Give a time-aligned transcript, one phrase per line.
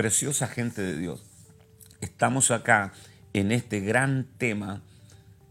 [0.00, 1.22] preciosa gente de Dios,
[2.00, 2.94] estamos acá
[3.34, 4.80] en este gran tema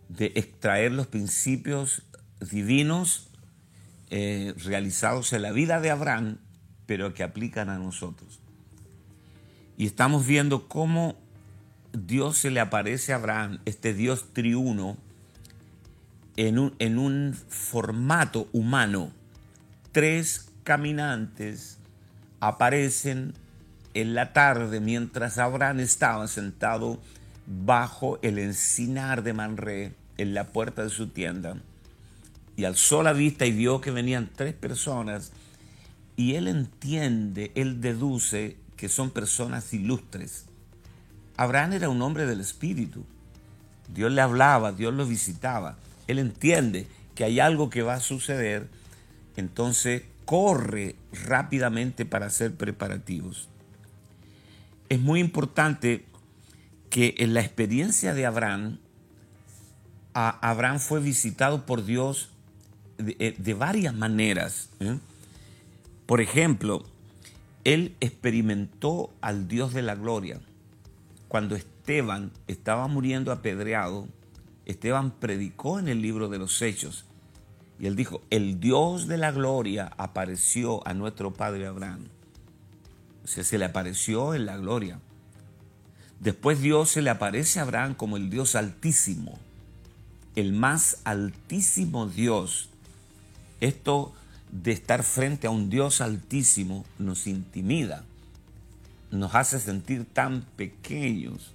[0.07, 2.01] de extraer los principios
[2.41, 3.29] divinos
[4.09, 6.39] eh, realizados en la vida de Abraham,
[6.87, 8.39] pero que aplican a nosotros.
[9.77, 11.15] Y estamos viendo cómo
[11.93, 14.97] Dios se le aparece a Abraham, este Dios triuno,
[16.37, 19.11] en un, en un formato humano.
[19.91, 21.77] Tres caminantes
[22.39, 23.35] aparecen
[23.99, 26.99] en la tarde mientras Abraham estaba sentado
[27.45, 31.57] bajo el encinar de Manré en la puerta de su tienda
[32.55, 35.31] y alzó la vista y vio que venían tres personas
[36.15, 40.45] y él entiende, él deduce que son personas ilustres.
[41.37, 43.05] Abraham era un hombre del Espíritu.
[43.93, 45.77] Dios le hablaba, Dios lo visitaba.
[46.07, 48.67] Él entiende que hay algo que va a suceder,
[49.37, 53.48] entonces corre rápidamente para hacer preparativos.
[54.89, 56.05] Es muy importante
[56.89, 58.79] que en la experiencia de Abraham,
[60.13, 62.31] Abraham fue visitado por Dios
[62.97, 64.69] de, eh, varias maneras.
[64.79, 64.97] ¿eh?
[66.05, 66.83] Por ejemplo,
[67.63, 70.41] él experimentó al Dios de la gloria.
[71.27, 74.07] Cuando Esteban estaba muriendo apedreado,
[74.65, 77.05] Esteban predicó en el libro de los Hechos
[77.79, 82.07] y él dijo, el Dios de la gloria apareció a nuestro padre Abraham.
[83.23, 84.99] O sea, se le apareció en la gloria.
[86.19, 89.39] Después Dios se le aparece a Abraham como el Dios altísimo,
[90.35, 92.69] el más altísimo Dios.
[93.61, 94.13] Esto
[94.51, 98.03] de estar frente a un Dios altísimo nos intimida,
[99.11, 101.53] nos hace sentir tan pequeños,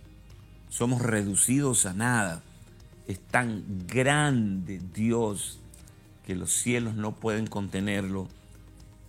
[0.70, 2.42] somos reducidos a nada.
[3.06, 5.58] Es tan grande Dios
[6.26, 8.28] que los cielos no pueden contenerlo,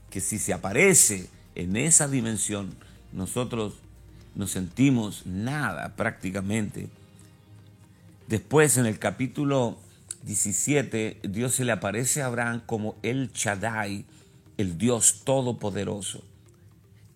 [0.09, 2.75] que si se aparece en esa dimensión,
[3.11, 3.73] nosotros
[4.35, 6.89] nos sentimos nada prácticamente.
[8.27, 9.77] Después en el capítulo
[10.23, 14.05] 17, Dios se le aparece a Abraham como el Shaddai,
[14.57, 16.23] el Dios todopoderoso.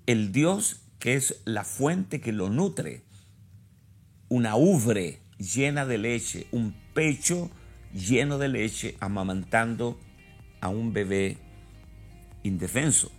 [0.05, 3.01] El Dios que es la fuente que lo nutre.
[4.27, 7.49] Una ubre llena de leche, un pecho
[7.93, 9.99] lleno de leche amamantando
[10.61, 11.37] a un bebé
[12.43, 13.11] indefenso.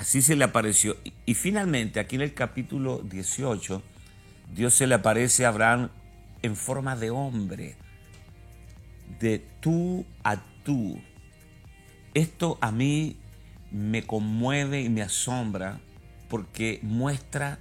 [0.00, 0.96] Así se le apareció.
[1.26, 3.82] Y finalmente, aquí en el capítulo 18,
[4.54, 5.90] Dios se le aparece a Abraham
[6.40, 7.76] en forma de hombre,
[9.20, 10.98] de tú a tú.
[12.14, 13.18] Esto a mí
[13.70, 15.80] me conmueve y me asombra
[16.30, 17.58] porque muestra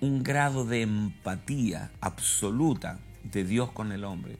[0.00, 4.38] un grado de empatía absoluta de Dios con el hombre.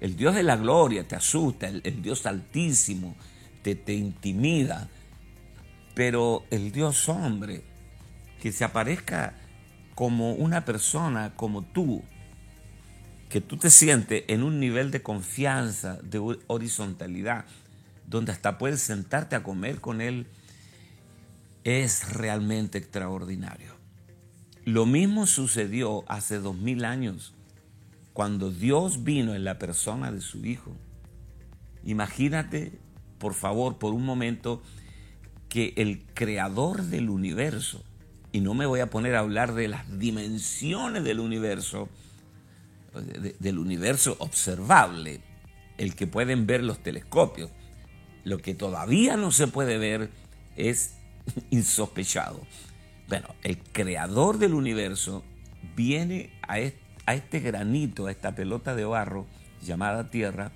[0.00, 3.16] El Dios de la gloria te asusta, el, Dios altísimo
[3.62, 4.86] te, te intimida,
[5.94, 7.64] pero el Dios hombre,
[8.40, 9.34] que se aparezca
[9.94, 12.02] como una persona como tú,
[13.28, 17.44] que tú te sientes en un nivel de confianza, de horizontalidad,
[18.06, 20.26] donde hasta puedes sentarte a comer con Él,
[21.64, 23.74] es realmente extraordinario.
[24.64, 27.34] Lo mismo sucedió hace dos mil años,
[28.12, 30.76] cuando Dios vino en la persona de su Hijo.
[31.84, 32.78] Imagínate,
[33.18, 34.62] por favor, por un momento,
[35.50, 37.84] que el creador del universo,
[38.32, 41.88] y no me voy a poner a hablar de las dimensiones del universo,
[43.40, 45.20] del universo observable,
[45.76, 47.50] el que pueden ver los telescopios,
[48.22, 50.10] lo que todavía no se puede ver
[50.56, 50.94] es
[51.50, 52.40] insospechado.
[53.08, 55.24] Bueno, el creador del universo
[55.74, 59.26] viene a este, a este granito, a esta pelota de barro
[59.62, 60.52] llamada tierra,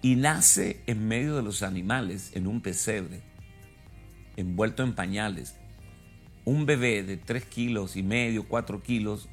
[0.00, 3.33] y nace en medio de los animales, en un pesebre
[4.36, 5.56] envuelto en pañales.
[6.44, 9.28] Un bebé de 3 kilos y medio, 4 kilos,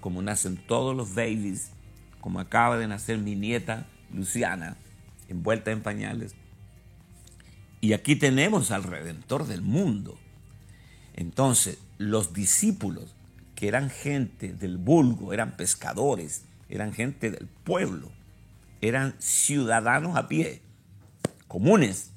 [0.00, 1.70] como nacen todos los babies,
[2.20, 4.76] como acaba de nacer mi nieta Luciana,
[5.28, 6.34] envuelta en pañales.
[7.80, 10.18] Y aquí tenemos al Redentor del mundo.
[11.14, 13.14] Entonces, los discípulos,
[13.54, 18.10] que eran gente del vulgo, eran pescadores, eran gente del pueblo,
[18.80, 20.62] eran ciudadanos a pie,
[21.48, 22.12] comunes.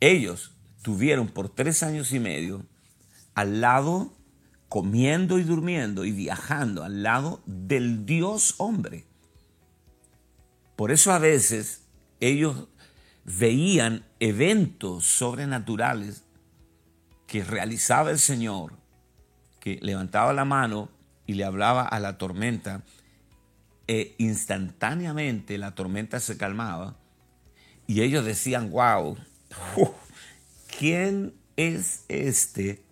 [0.00, 0.52] Ellos
[0.88, 2.64] tuvieron por tres años y medio
[3.34, 4.10] al lado,
[4.70, 9.04] comiendo y durmiendo y viajando al lado del Dios hombre.
[10.76, 11.82] Por eso a veces
[12.20, 12.68] ellos
[13.26, 16.24] veían eventos sobrenaturales
[17.26, 18.72] que realizaba el Señor,
[19.60, 20.88] que levantaba la mano
[21.26, 22.82] y le hablaba a la tormenta,
[23.86, 26.96] e instantáneamente la tormenta se calmaba
[27.86, 29.18] y ellos decían, wow,
[30.78, 32.84] ¿quién es este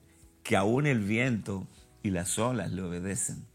[0.42, 1.68] que aún el viento
[2.02, 3.46] y las olas le obedecen.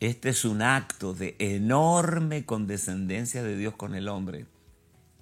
[0.00, 4.46] Este es un acto de enorme condescendencia de Dios con el hombre.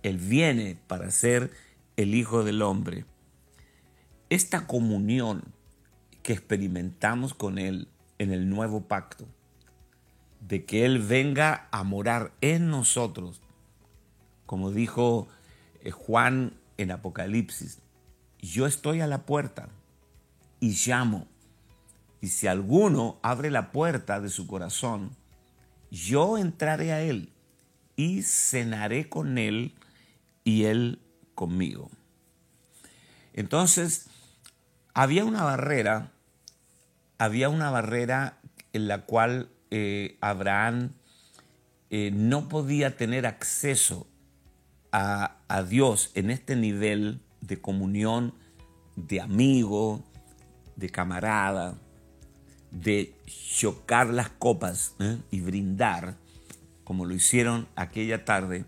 [0.02, 1.52] Él viene para ser
[1.96, 3.04] el Hijo del Hombre.
[4.28, 5.42] Esta comunión
[6.22, 7.88] que experimentamos con Él
[8.18, 9.26] en el nuevo pacto,
[10.40, 13.40] de que Él venga a morar en nosotros,
[14.46, 15.28] como dijo
[15.82, 17.80] eh, Juan en Apocalipsis,
[18.40, 19.68] yo estoy a la puerta
[20.60, 21.26] y llamo.
[22.20, 25.14] Y si alguno abre la puerta de su corazón,
[25.90, 27.32] yo entraré a él
[27.96, 29.74] y cenaré con él
[30.44, 31.00] y él
[31.34, 31.90] conmigo.
[33.34, 34.08] Entonces,
[34.94, 36.12] había una barrera,
[37.18, 38.40] había una barrera
[38.72, 40.94] en la cual eh, Abraham
[41.90, 44.06] eh, no podía tener acceso
[44.92, 48.34] a, Dios en este nivel de comunión,
[48.96, 50.04] de amigo,
[50.76, 51.78] de camarada,
[52.70, 55.18] de chocar las copas ¿eh?
[55.30, 56.16] y brindar,
[56.84, 58.64] como lo hicieron aquella tarde,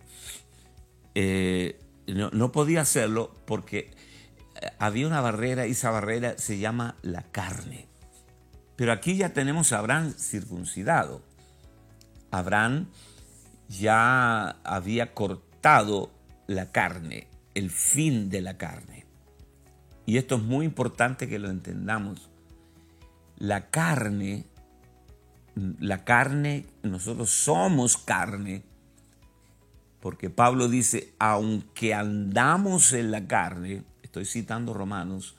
[1.15, 3.91] eh, no, podía hacerlo porque
[4.61, 7.89] eh, había una barrera y esa barrera se llama la carne.
[8.77, 11.23] Pero aquí ya tenemos a Abraham circuncidado.
[12.31, 12.89] Abraham
[13.69, 15.50] ya había cortado
[16.47, 19.05] la carne, el fin de la carne.
[20.07, 22.31] Y esto es muy importante que lo entendamos
[23.41, 24.45] la carne,
[25.55, 28.63] la carne, nosotros somos carne,
[30.01, 35.37] porque Pablo dice, aunque andamos en la carne, estoy citando Romanos,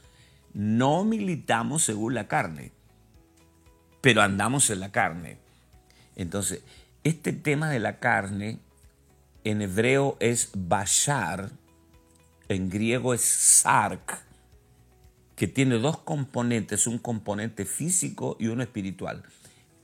[0.53, 2.71] no militamos según la carne,
[4.01, 5.37] pero andamos en la carne.
[6.15, 6.63] Entonces,
[7.03, 8.59] este tema de la carne
[9.43, 11.51] en hebreo es bashar,
[12.47, 14.23] en griego es sark,
[15.35, 19.23] que tiene dos componentes, un componente físico y uno espiritual.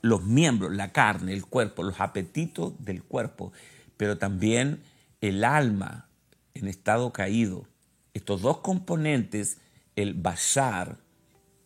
[0.02, 3.52] Los miembros, la carne, el cuerpo, los apetitos del cuerpo,
[3.96, 4.82] pero también
[5.20, 6.08] el alma
[6.54, 7.66] en estado caído.
[8.14, 9.58] Estos dos componentes,
[9.96, 10.98] el bashar,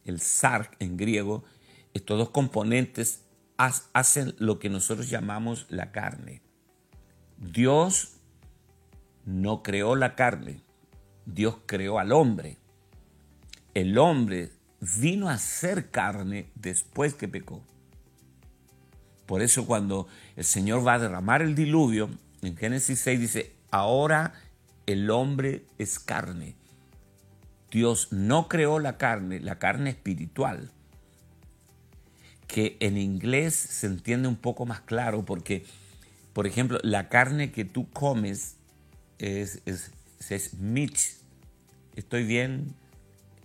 [0.05, 1.45] el sark en griego,
[1.95, 3.23] estos dos componentes
[3.57, 6.42] hacen lo que nosotros llamamos la carne.
[7.43, 8.15] Dios
[9.27, 10.63] no creó la carne,
[11.27, 12.57] Dios creó al hombre
[13.75, 17.63] el hombre vino a ser carne después que pecó.
[19.27, 22.11] Por eso cuando el Señor va a derramar el diluvio,
[22.43, 24.35] en Génesis 6 dice, ahora
[24.87, 26.55] el hombre es carne.
[27.71, 30.71] Dios no creó la carne, la carne espiritual,
[32.47, 35.65] que en inglés se entiende un poco más claro porque,
[36.33, 38.57] por ejemplo, la carne que tú comes
[39.19, 39.91] es, es,
[40.31, 40.97] es meat.
[41.95, 42.75] ¿Estoy bien?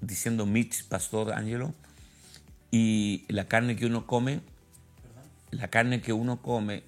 [0.02, 1.74] diciendo Mitch, Pastor Ángelo,
[2.72, 4.42] y la carne que uno come,
[5.52, 6.84] la carne que uno come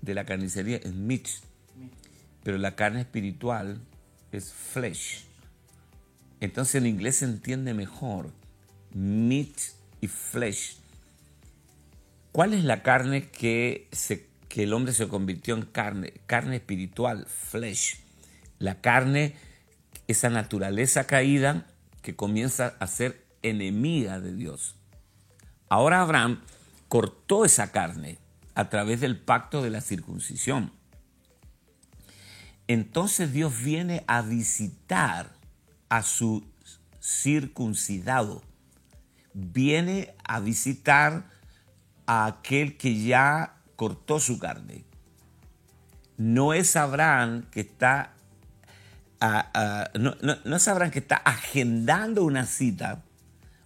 [0.00, 1.40] de la carnicería es Mitch,
[2.42, 3.80] pero la carne espiritual
[4.32, 5.24] es flesh.
[6.40, 8.30] Entonces en inglés se entiende mejor
[8.92, 9.56] meat
[10.00, 10.78] y flesh.
[12.32, 16.12] ¿Cuál es la carne que, se, que el hombre se convirtió en carne?
[16.26, 18.00] Carne espiritual, flesh.
[18.58, 19.34] La carne,
[20.08, 21.68] esa naturaleza caída
[22.02, 24.76] que comienza a ser enemiga de Dios.
[25.70, 26.42] Ahora Abraham
[26.88, 28.18] cortó esa carne
[28.54, 30.70] a través del pacto de la circuncisión.
[32.68, 35.32] Entonces Dios viene a visitar
[35.88, 36.46] a su
[37.00, 38.42] circuncidado.
[39.32, 41.30] Viene a visitar
[42.04, 44.84] a aquel que ya cortó su carne.
[46.16, 48.14] No es Abraham que está
[49.98, 53.02] no, sabrán que está agendando una cita.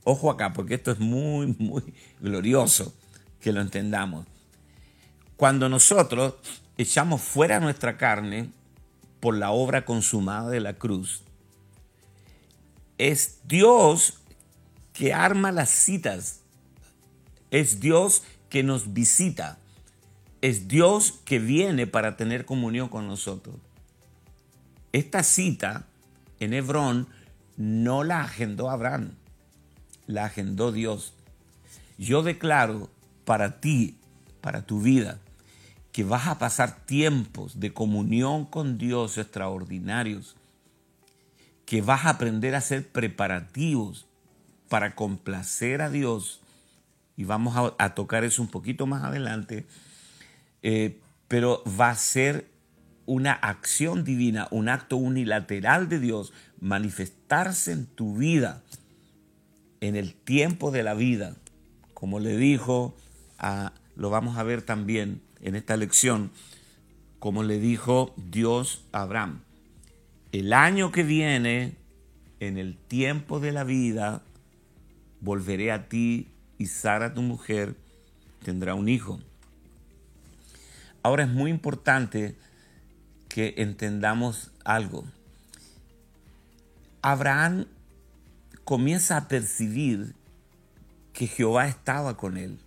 [0.04, 1.82] Ojo acá, porque esto es muy, muy
[2.18, 2.94] glorioso
[3.40, 4.26] que lo entendamos.
[5.36, 6.36] Cuando nosotros
[6.78, 8.48] echamos fuera nuestra carne
[9.20, 11.24] por la obra consumada de la cruz,
[12.96, 14.22] es Dios
[14.94, 16.40] que arma las citas.
[17.50, 19.58] Es Dios que nos visita.
[20.46, 23.56] Es Dios que viene para tener comunión con nosotros.
[24.92, 25.86] Esta cita
[26.38, 27.08] en Hebrón
[27.56, 29.14] no la agendó Abraham,
[30.06, 31.14] la agendó Dios.
[31.98, 32.88] Yo declaro
[33.24, 33.98] para ti,
[34.40, 35.18] para tu vida,
[35.90, 40.36] que vas a pasar tiempos de comunión con Dios extraordinarios,
[41.64, 44.06] que vas a aprender a ser preparativos
[44.68, 46.40] para complacer a Dios,
[47.16, 49.66] y vamos a, tocar eso un poquito más adelante,
[50.68, 52.50] eh, pero va a ser
[53.06, 58.64] una acción divina, un acto unilateral de Dios manifestarse en tu vida
[59.80, 61.36] en el tiempo de la vida,
[61.94, 62.96] como le dijo
[63.38, 66.32] a, lo vamos a ver también en esta lección,
[67.20, 69.42] como le dijo Dios a Abraham.
[70.32, 71.76] El año que viene,
[72.40, 74.20] en el tiempo de la vida,
[75.20, 76.26] volveré a ti
[76.58, 77.76] y Sara, tu mujer,
[78.44, 79.20] tendrá un hijo.
[81.06, 82.34] Ahora es muy importante
[83.28, 85.04] que entendamos algo.
[87.00, 87.66] Abraham
[88.64, 90.16] comienza a percibir
[91.12, 92.58] que Jehová estaba con él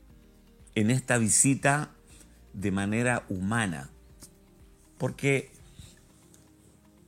[0.73, 1.91] en esta visita
[2.53, 3.89] de manera humana.
[4.97, 5.51] Porque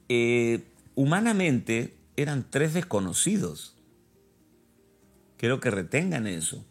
[0.10, 3.78] eh, humanamente eran tres desconocidos.
[5.38, 6.66] Quiero que retengan eso.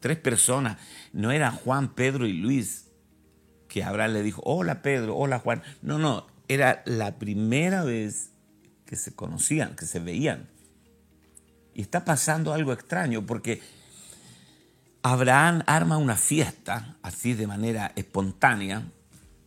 [0.00, 0.78] Tres personas.
[1.12, 2.88] No eran Juan, Pedro y Luis.
[3.72, 5.62] Que Abraham le dijo, hola Pedro, hola Juan.
[5.80, 8.28] No, no, era la primera vez
[8.84, 10.50] que se conocían, que se veían.
[11.72, 13.62] Y está pasando algo extraño porque
[15.02, 18.92] Abraham arma una fiesta así de manera espontánea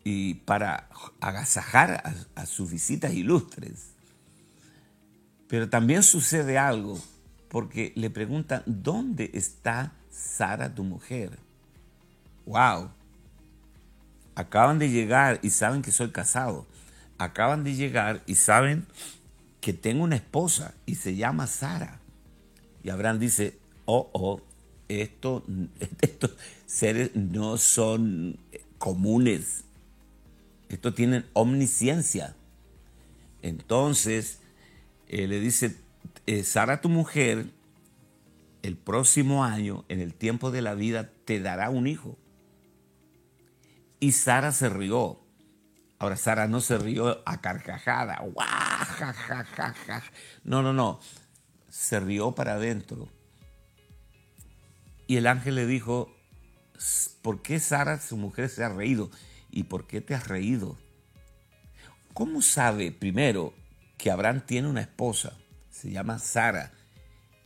[0.04, 0.90] y para
[1.22, 3.92] agasajar a, sus visitas ilustres.
[5.48, 7.00] Pero también sucede algo
[7.48, 11.38] porque le preguntan, ¿dónde está Sara, tu mujer?
[12.48, 12.90] ¡Wow!
[14.36, 16.68] Acaban de llegar y saben que soy casado.
[17.18, 18.86] Acaban de llegar y saben
[19.62, 22.00] que tengo una esposa y se llama Sara.
[22.84, 24.42] Y Abraham dice, oh, oh,
[24.90, 25.44] esto,
[26.02, 28.38] estos seres no son
[28.78, 29.64] comunes.
[30.70, 32.36] Estos tienen omnisciencia.
[33.42, 34.40] Entonces,
[35.08, 35.76] eh, le dice,
[36.26, 37.48] eh, Sara tu mujer,
[38.64, 42.18] el próximo año, en el tiempo de la vida, te dará un hijo.
[44.00, 45.22] Y Sara se rió.
[45.98, 48.22] Ahora, Sara no se rió a carcajada.
[50.44, 51.00] No, no, no.
[51.70, 53.10] Se rió para adentro.
[55.08, 56.14] Y el ángel le dijo,
[57.22, 59.10] ¿por qué Sara, su mujer, se ha reído?
[59.52, 60.78] ¿Y por qué te has reído?
[62.14, 63.54] ¿Cómo sabe, primero,
[63.98, 65.38] que Abraham tiene una esposa?
[65.70, 66.72] Se llama Sara.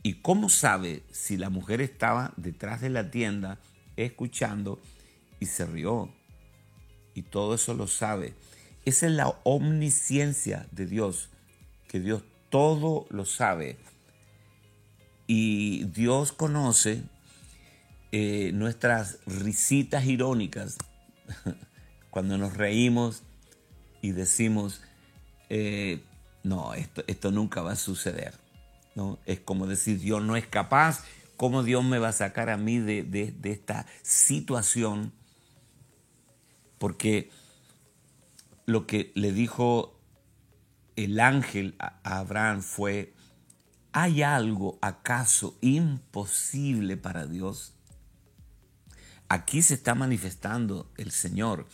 [0.02, 3.58] ¿Y cómo sabe si la mujer estaba detrás de la tienda
[3.96, 4.80] escuchando
[5.38, 6.14] y se rió?
[7.14, 8.34] Y todo eso lo sabe.
[8.84, 11.28] Esa es la omnisciencia de Dios,
[11.88, 13.78] que Dios todo lo sabe.
[15.26, 17.02] Y Dios conoce
[18.12, 20.76] eh, nuestras risitas irónicas
[22.10, 23.22] cuando nos reímos
[24.02, 24.82] y decimos,
[25.48, 26.00] eh,
[26.42, 28.34] no, esto, esto nunca va a suceder.
[28.94, 29.18] ¿no?
[29.26, 31.04] Es como decir, Dios no es capaz,
[31.36, 35.12] ¿cómo Dios me va a sacar a mí de, esta situación?
[36.80, 37.30] Porque
[38.66, 40.00] lo que le dijo
[40.96, 43.14] el ángel a Abraham fue,
[43.92, 47.74] ¿hay algo acaso imposible para Dios?
[49.28, 51.68] Aquí se está manifestando el Señor.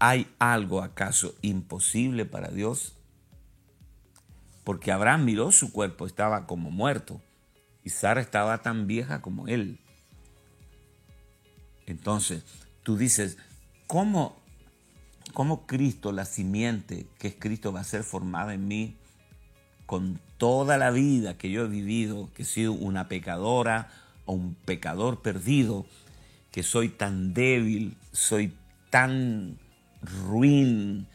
[0.00, 2.98] ¿Hay algo acaso imposible para Dios?
[4.68, 7.22] porque Abraham miró su cuerpo, estaba como muerto,
[7.84, 9.80] y Sara estaba tan vieja como él.
[11.86, 12.44] Entonces,
[12.82, 13.38] tú dices,
[13.86, 14.37] ¿cómo,
[15.32, 18.96] cómo Cristo, la simiente que es Cristo, va a ser formada en mí
[19.86, 23.88] con toda la vida que yo he vivido, que he sido una pecadora
[24.26, 25.86] o un pecador perdido,
[26.50, 28.52] que soy tan débil, soy
[28.90, 29.58] tan
[30.02, 31.06] ruin,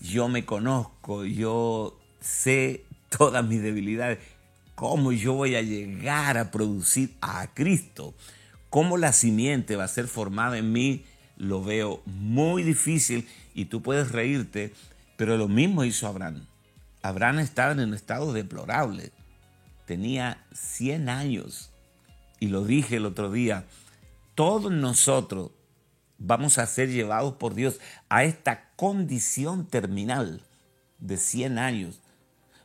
[0.00, 4.18] yo me conozco, yo sé todas mis debilidades,
[4.74, 8.14] ¿cómo yo voy a llegar a producir a Cristo?
[8.70, 11.04] ¿Cómo la simiente va a ser formada en mí?
[11.36, 14.72] Lo veo muy difícil y tú puedes reírte,
[15.16, 16.46] pero lo mismo hizo Abraham.
[17.02, 19.12] Abraham estaba en un estado deplorable.
[19.86, 21.70] Tenía 100 años.
[22.38, 23.66] Y lo dije el otro día,
[24.34, 25.50] todos nosotros
[26.18, 30.42] vamos a ser llevados por Dios a esta condición terminal
[30.98, 32.00] de 100 años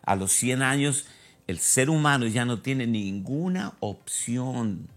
[0.05, 1.05] a los 100 años
[1.47, 4.87] el ser humano ya no tiene ninguna opción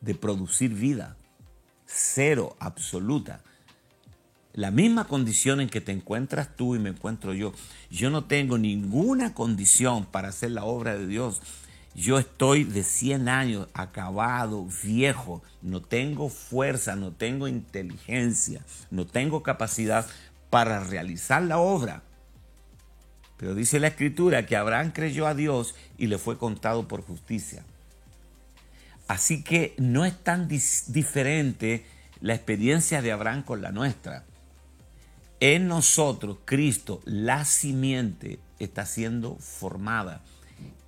[0.00, 1.16] de producir vida.
[1.86, 3.42] Cero, absoluta.
[4.52, 7.52] La misma condición en que te encuentras tú y me encuentro yo.
[7.90, 11.40] Yo no tengo ninguna condición para hacer la obra de Dios.
[11.94, 19.42] Yo estoy de 100 años, acabado, viejo, no tengo fuerza, no tengo inteligencia, no tengo
[19.42, 20.06] capacidad
[20.50, 22.02] para realizar la obra.
[23.36, 27.64] Pero dice la escritura que Abraham creyó a Dios y le fue contado por justicia.
[29.08, 31.86] Así que no es tan diferente
[32.20, 34.24] la experiencia de Abraham con la nuestra.
[35.40, 40.22] En nosotros, Cristo, la simiente, está siendo formada.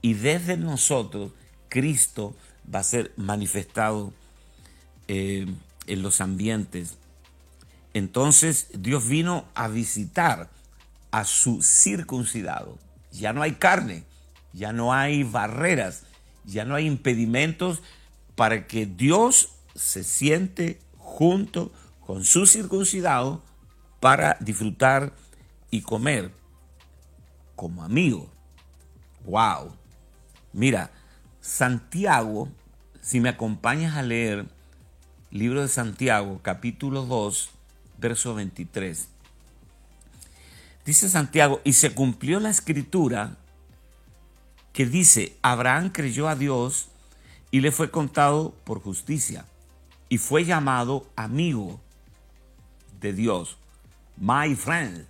[0.02, 1.32] Y desde nosotros,
[1.70, 2.36] Cristo
[2.72, 4.12] va a ser manifestado
[5.08, 5.46] eh,
[5.86, 6.98] en los ambientes.
[7.94, 10.50] Entonces Dios vino a visitar
[11.10, 12.78] a su circuncidado.
[13.10, 14.04] Ya no hay carne,
[14.52, 16.04] ya no hay barreras,
[16.44, 17.82] ya no hay impedimentos
[18.34, 23.42] para que Dios se siente junto con su circuncidado
[24.02, 25.12] para disfrutar
[25.70, 26.32] y comer
[27.54, 28.28] como amigo.
[29.24, 29.76] ¡Wow!
[30.52, 30.90] Mira,
[31.40, 32.48] Santiago,
[33.00, 34.48] si me acompañas a leer
[35.30, 37.50] libro de Santiago, capítulo 2,
[37.98, 39.06] verso 23.
[40.84, 43.36] Dice Santiago, y se cumplió la escritura
[44.72, 46.88] que dice, Abraham creyó a Dios
[47.52, 49.46] y le fue contado por justicia
[50.08, 51.80] y fue llamado amigo
[53.00, 53.58] de Dios.
[54.16, 55.06] My friend.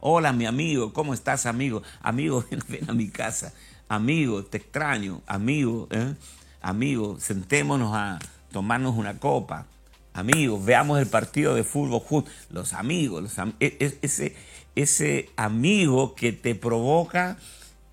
[0.00, 1.82] Hola mi amigo, ¿cómo estás amigo?
[2.02, 3.52] Amigo, ven a mi casa.
[3.88, 5.22] Amigo, te extraño.
[5.26, 6.14] Amigo, ¿eh?
[6.60, 8.18] amigo, sentémonos a
[8.52, 9.66] tomarnos una copa.
[10.12, 12.24] Amigos, veamos el partido de fútbol.
[12.50, 14.36] Los amigos, e, e, ese,
[14.76, 17.36] ese amigo que te provoca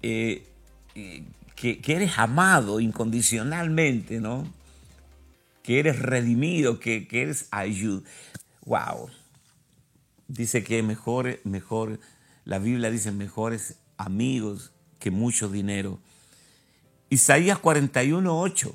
[0.02, 0.48] eh,
[0.96, 1.24] eh,
[1.56, 4.48] que, eres amado incondicionalmente, ¿no?
[5.64, 8.04] Que eres redimido, que, eres ayud.
[8.66, 9.10] Wow.
[10.32, 12.00] Dice que mejor, mejor,
[12.46, 16.00] la Biblia dice mejores amigos que mucho dinero.
[17.10, 18.74] Isaías 41, 8.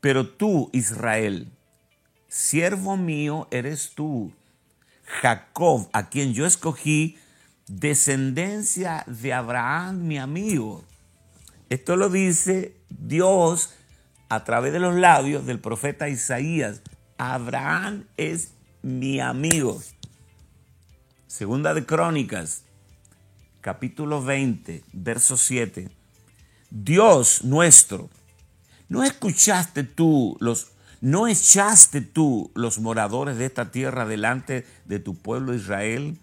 [0.00, 1.50] Pero tú, Israel,
[2.28, 4.32] siervo mío eres tú,
[5.02, 7.18] Jacob, a quien yo escogí,
[7.66, 10.84] descendencia de Abraham, mi amigo.
[11.68, 13.74] Esto lo dice Dios
[14.28, 16.80] a través de los labios del profeta Isaías.
[17.16, 18.52] Abraham es
[18.82, 19.82] mi amigo.
[21.28, 22.62] Segunda de Crónicas,
[23.60, 25.90] capítulo 20, verso 7.
[26.70, 28.08] Dios nuestro,
[28.88, 35.14] ¿no escuchaste tú los ¿No echaste tú los moradores de esta tierra delante de tu
[35.14, 36.18] pueblo Israel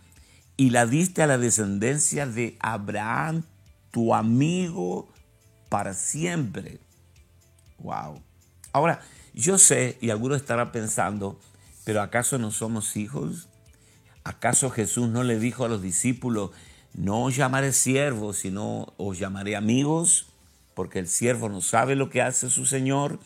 [0.58, 3.44] y la diste a la descendencia de Abraham,
[3.91, 5.08] tu amigo,
[5.70, 6.80] para siempre?
[7.78, 8.22] Wow.
[8.74, 9.00] Ahora,
[9.34, 11.39] yo sé, y algunos estarán pensando,
[11.86, 13.48] pero ¿acaso no somos hijos?
[14.26, 16.52] ¿Acaso Jesús no le dijo a los discípulos,
[16.94, 20.28] no os llamaré siervos, sino os llamaré amigos?
[20.74, 23.20] Porque el siervo no sabe lo que hace su Señor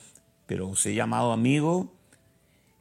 [0.50, 1.94] pero os he llamado amigo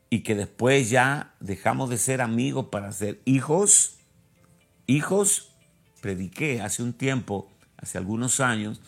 [0.09, 3.99] y que después ya dejamos de ser amigos para ser hijos.
[4.87, 5.51] Hijos,
[6.01, 8.81] prediqué hace un tiempo, hace algunos años,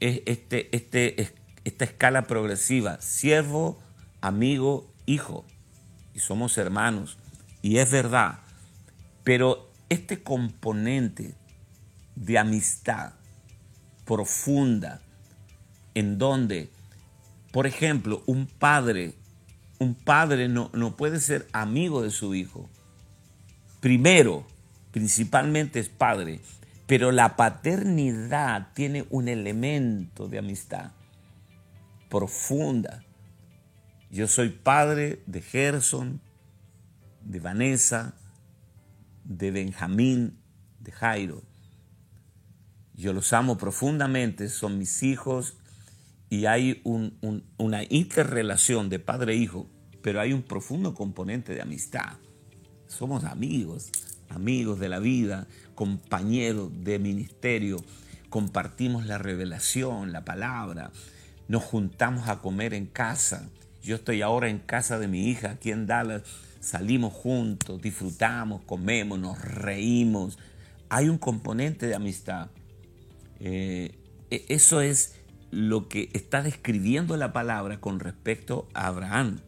[0.00, 3.78] este, este, esta escala progresiva, siervo,
[4.22, 5.44] amigo, hijo.
[6.14, 7.18] Y somos hermanos.
[7.60, 8.38] Y es verdad.
[9.28, 11.34] Pero este componente
[12.16, 13.12] de amistad
[14.06, 15.02] profunda,
[15.92, 16.70] en donde
[17.52, 19.12] por ejemplo, un padre,
[19.78, 22.70] un padre no, no puede ser amigo de su hijo.
[23.80, 24.46] Primero,
[24.92, 26.40] principalmente es padre,
[26.86, 30.92] pero la paternidad tiene un elemento de amistad
[32.08, 33.04] profunda.
[34.10, 36.22] Yo soy padre de Gerson,
[37.26, 38.14] de Vanessa,
[39.28, 40.38] de Benjamín,
[40.80, 41.42] de Jairo.
[42.94, 45.54] Yo los amo profundamente, son mis hijos
[46.30, 49.70] y hay una interrelación de padre e hijo,
[50.02, 52.16] pero hay un profundo componente de amistad.
[52.88, 53.90] Somos amigos,
[54.30, 57.76] amigos de la vida, compañeros de ministerio,
[58.30, 60.90] compartimos la revelación, la palabra,
[61.48, 63.48] nos juntamos a comer en casa.
[63.82, 66.22] Yo estoy ahora en casa de mi hija aquí en Dallas,
[66.68, 70.38] salimos juntos, disfrutamos, comemos, nos reímos.
[70.90, 72.50] Hay un componente de amistad.
[73.40, 73.98] Eh,
[74.30, 75.14] e, eso es
[75.50, 79.40] lo que está describiendo la palabra con respecto a Abraham.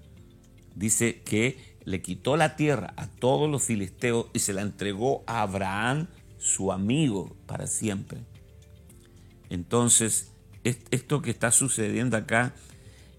[0.75, 5.43] Dice que le quitó la tierra a todos los filisteos y se la entregó a
[5.43, 6.07] Abraham,
[6.39, 8.21] su amigo, para siempre.
[9.51, 10.33] Entonces,
[10.65, 12.55] esto que está sucediendo acá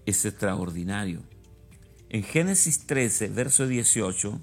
[0.06, 1.20] es extraordinario.
[2.12, 4.38] En Génesis 13, verso 18,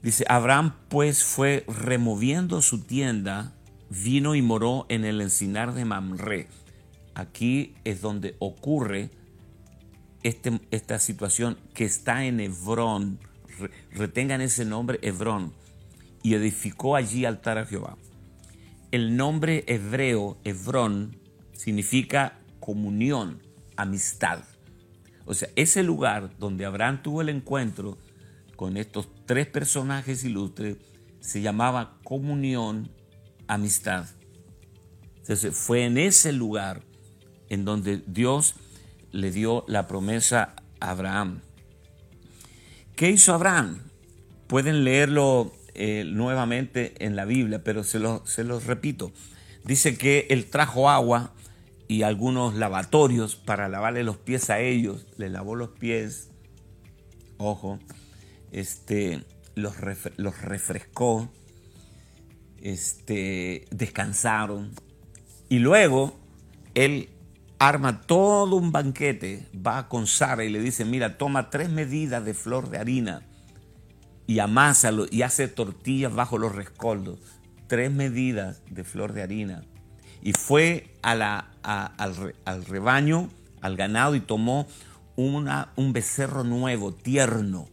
[0.00, 3.52] dice, Abraham pues fue removiendo su tienda,
[3.90, 6.48] vino y moró en el encinar de Mamre
[7.14, 9.10] Aquí es donde ocurre
[10.22, 13.18] este, esta situación que está en Hebrón.
[13.92, 15.52] Retengan ese nombre Hebrón.
[16.22, 17.98] Y edificó allí altar a Jehová.
[18.90, 21.18] El nombre hebreo Hebrón
[21.52, 23.42] significa comunión,
[23.76, 24.44] amistad.
[25.26, 27.98] O sea, ese lugar donde Abraham tuvo el encuentro
[28.54, 30.78] con estos tres personajes ilustres
[31.20, 32.88] se llamaba comunión,
[33.48, 34.06] amistad.
[35.18, 36.82] Entonces fue en ese lugar
[37.48, 38.54] en donde Dios
[39.10, 41.40] le dio la promesa a Abraham.
[42.94, 43.82] ¿Qué hizo Abraham?
[44.46, 49.12] Pueden leerlo eh, nuevamente en la Biblia, pero se los se repito.
[49.64, 51.34] Dice que él trajo agua
[51.88, 55.06] y algunos lavatorios para lavarle los pies a ellos.
[55.16, 56.30] Le lavó los pies,
[57.38, 57.78] ojo,
[58.52, 59.74] este, los,
[60.16, 61.28] los refrescó,
[62.60, 64.72] este, descansaron.
[65.48, 66.18] Y luego
[66.74, 67.10] él
[67.58, 72.34] arma todo un banquete, va con Sara y le dice, mira, toma tres medidas de
[72.34, 73.22] flor de harina
[74.26, 77.18] y amásalo y hace tortillas bajo los rescoldos.
[77.68, 79.64] Tres medidas de flor de harina.
[80.26, 84.66] Y fue a la, al, rebaño, al ganado y tomó
[85.14, 87.68] una, un becerro nuevo, tierno.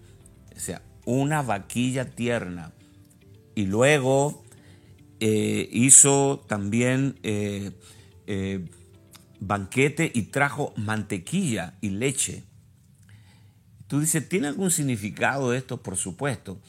[0.55, 2.71] O sea, una vaquilla tierna.
[3.55, 4.43] Y luego
[5.19, 7.17] eh, hizo también...
[7.23, 7.71] Eh,
[8.27, 8.63] eh,
[9.39, 12.43] banquete y trajo mantequilla y leche.
[13.87, 15.81] Tú dices, ¿tiene algún significado esto?
[15.81, 16.59] Por supuesto.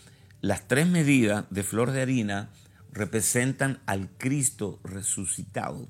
[0.40, 2.50] Las tres medidas de flor de harina
[2.94, 5.88] representan al Cristo resucitado.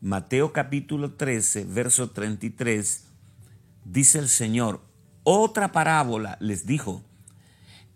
[0.00, 3.04] Mateo capítulo 13, verso 33,
[3.84, 4.80] dice el Señor,
[5.22, 7.04] otra parábola les dijo,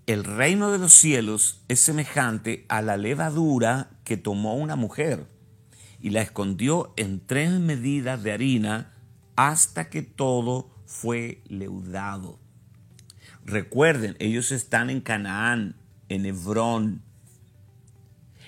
[0.06, 5.26] el reino de los cielos es semejante a la levadura que tomó una mujer
[5.98, 8.94] y la escondió en tres medidas de harina
[9.34, 12.38] hasta que todo fue leudado.
[13.44, 15.76] Recuerden, ellos están en Canaán,
[16.08, 17.05] en Hebrón.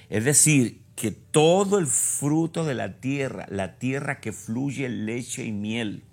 [0.09, 5.53] Es decir, que todo el fruto de la tierra, la tierra que fluye leche y
[5.53, 6.05] miel,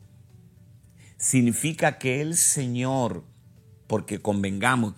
[1.17, 3.23] significa que el Señor,
[3.87, 4.93] porque convengamos,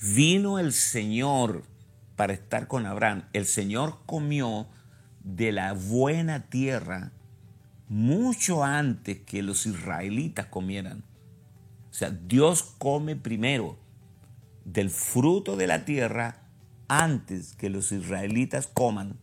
[0.00, 1.64] vino el Señor
[2.16, 3.24] para estar con Abraham.
[3.32, 4.68] El Señor comió
[5.24, 7.12] de la buena tierra
[7.88, 11.02] mucho antes que los israelitas comieran.
[11.90, 13.78] O sea, Dios come primero
[14.64, 16.43] del fruto de la tierra
[17.02, 19.16] antes que los israelitas coman.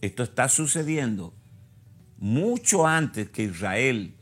[0.00, 1.34] Esto está sucediendo
[2.18, 4.14] mucho antes que Israel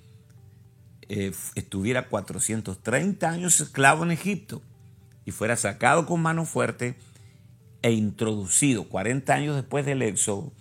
[1.09, 4.63] eh, estuviera 430 años esclavo en Egipto
[5.25, 6.97] y fuera sacado con mano fuerte
[7.83, 10.53] e introducido 40 años después del éxodo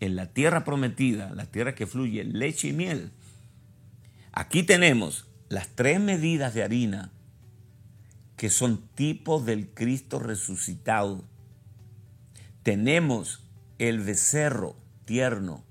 [0.00, 3.10] en la tierra prometida, la tierra que fluye leche y miel,
[4.32, 7.10] aquí tenemos las tres medidas de harina
[8.36, 11.24] que son tipos del Cristo resucitado.
[12.68, 14.76] Tenemos el becerro
[15.06, 15.64] tierno,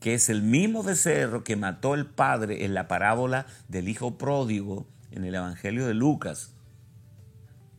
[0.00, 4.86] que es el mismo becerro que mató el Padre en la parábola del Hijo Pródigo
[5.10, 6.54] en el Evangelio de Lucas,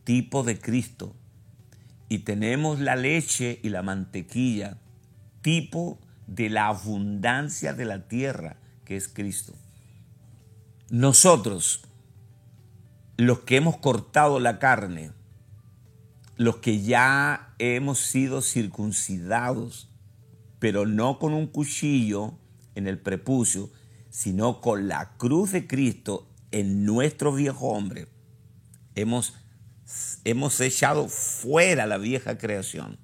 [0.04, 1.16] tipo de Cristo.
[2.08, 4.78] Y tenemos la leche y la mantequilla,
[5.42, 9.54] tipo de la abundancia de la tierra que es Cristo.
[10.88, 11.82] Nosotros,
[13.16, 15.10] los que hemos cortado la carne,
[16.40, 19.90] los que ya hemos sido circuncidados,
[20.58, 22.38] pero no con un cuchillo
[22.74, 23.70] en el prepucio,
[24.08, 28.08] sino con la cruz de Cristo en nuestro viejo hombre,
[28.94, 29.34] hemos,
[30.24, 32.98] hemos echado fuera la vieja creación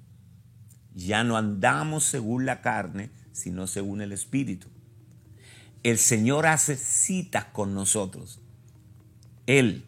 [0.97, 4.67] ya no andamos según la carne, sino según el Espíritu.
[5.83, 8.41] El Señor hace citas con nosotros.
[9.45, 9.85] Él.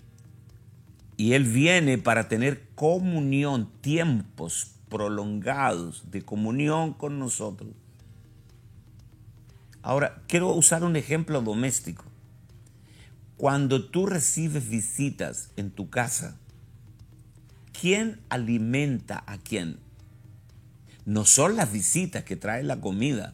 [1.18, 7.74] Y Él viene para tener comunión, tiempos prolongados de comunión con nosotros.
[9.82, 12.06] Ahora, quiero usar un ejemplo doméstico.
[13.36, 16.38] Cuando tú recibes visitas en tu casa,
[17.78, 19.78] ¿quién alimenta a quién?
[21.04, 23.34] No son las visitas que traen la comida.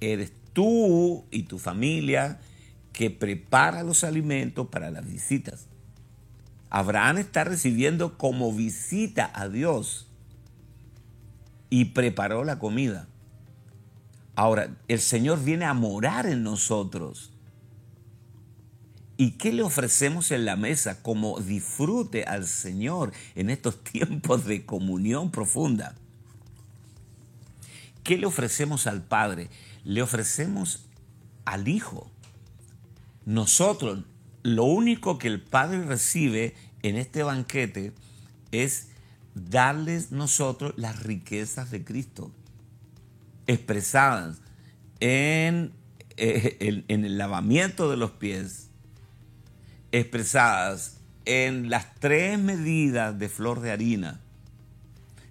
[0.00, 2.40] Eres tú y tu familia
[2.92, 5.68] que prepara los alimentos para las visitas.
[6.70, 10.08] Abraham está recibiendo como visita a Dios
[11.70, 13.08] y preparó la comida.
[14.34, 17.32] Ahora, el Señor viene a morar en nosotros.
[19.16, 24.66] ¿Y qué le ofrecemos en la mesa como disfrute al Señor en estos tiempos de
[24.66, 25.94] comunión profunda?
[28.02, 29.48] ¿Qué le ofrecemos al Padre?
[29.84, 30.84] Le ofrecemos
[31.46, 32.10] al Hijo.
[33.24, 34.04] Nosotros,
[34.46, 37.92] lo único que el Padre recibe en este banquete
[38.52, 38.88] es
[39.34, 42.30] darles nosotros las riquezas de Cristo,
[43.48, 44.38] expresadas
[45.00, 45.72] en,
[46.16, 48.70] eh, en el lavamiento de los pies,
[49.90, 54.20] expresadas en las tres medidas de flor de harina,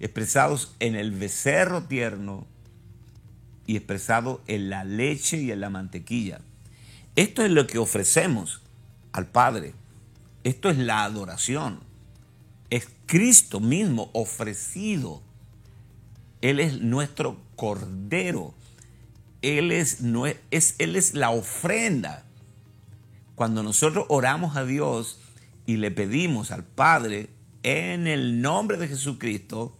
[0.01, 2.45] expresados en el becerro tierno,
[3.67, 6.41] y expresado en la leche y en la mantequilla.
[7.15, 8.61] Esto es lo que ofrecemos
[9.15, 9.73] al Padre.
[10.43, 11.79] Esto es la adoración.
[12.69, 15.23] Es Cristo mismo ofrecido.
[16.41, 18.53] Él es nuestro Cordero.
[19.41, 19.99] Él es,
[20.51, 22.25] es, Él es la ofrenda.
[23.35, 25.21] Cuando nosotros oramos a Dios
[25.65, 27.29] y le pedimos al Padre
[27.63, 29.77] en el nombre de Jesucristo,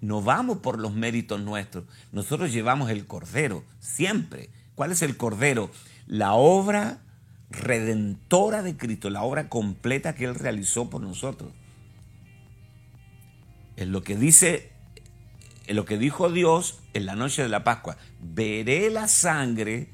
[0.00, 1.84] no vamos por los méritos nuestros.
[2.12, 4.50] Nosotros llevamos el Cordero, siempre.
[4.76, 5.68] ¿Cuál es el Cordero?
[6.06, 7.01] La obra
[7.52, 11.52] redentora de Cristo, la obra completa que Él realizó por nosotros.
[13.76, 14.72] Es lo que dice,
[15.66, 17.96] es lo que dijo Dios en la noche de la Pascua.
[18.20, 19.88] Veré la sangre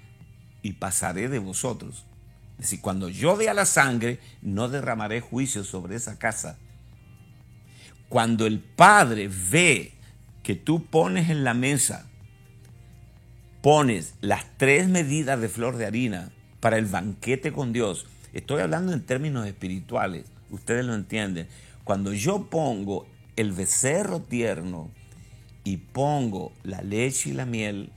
[0.63, 2.05] y pasaré de vosotros.
[2.53, 6.59] Es decir, cuando yo vea la sangre, no derramaré juicio sobre esa casa.
[8.09, 9.93] Cuando el Padre ve
[10.43, 12.09] que tú pones en la mesa,
[13.63, 18.93] pones las tres medidas de flor de harina para el banquete con Dios, estoy hablando
[18.93, 21.49] en términos espirituales, ustedes lo entienden.
[21.85, 24.91] Cuando yo pongo el becerro tierno
[25.65, 27.93] y pongo la leche y la miel,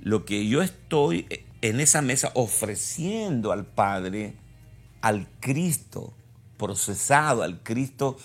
[0.00, 1.26] lo que yo estoy
[1.60, 4.34] en esa mesa ofreciendo al Padre,
[5.00, 6.12] al Cristo
[6.56, 8.16] procesado, al Cristo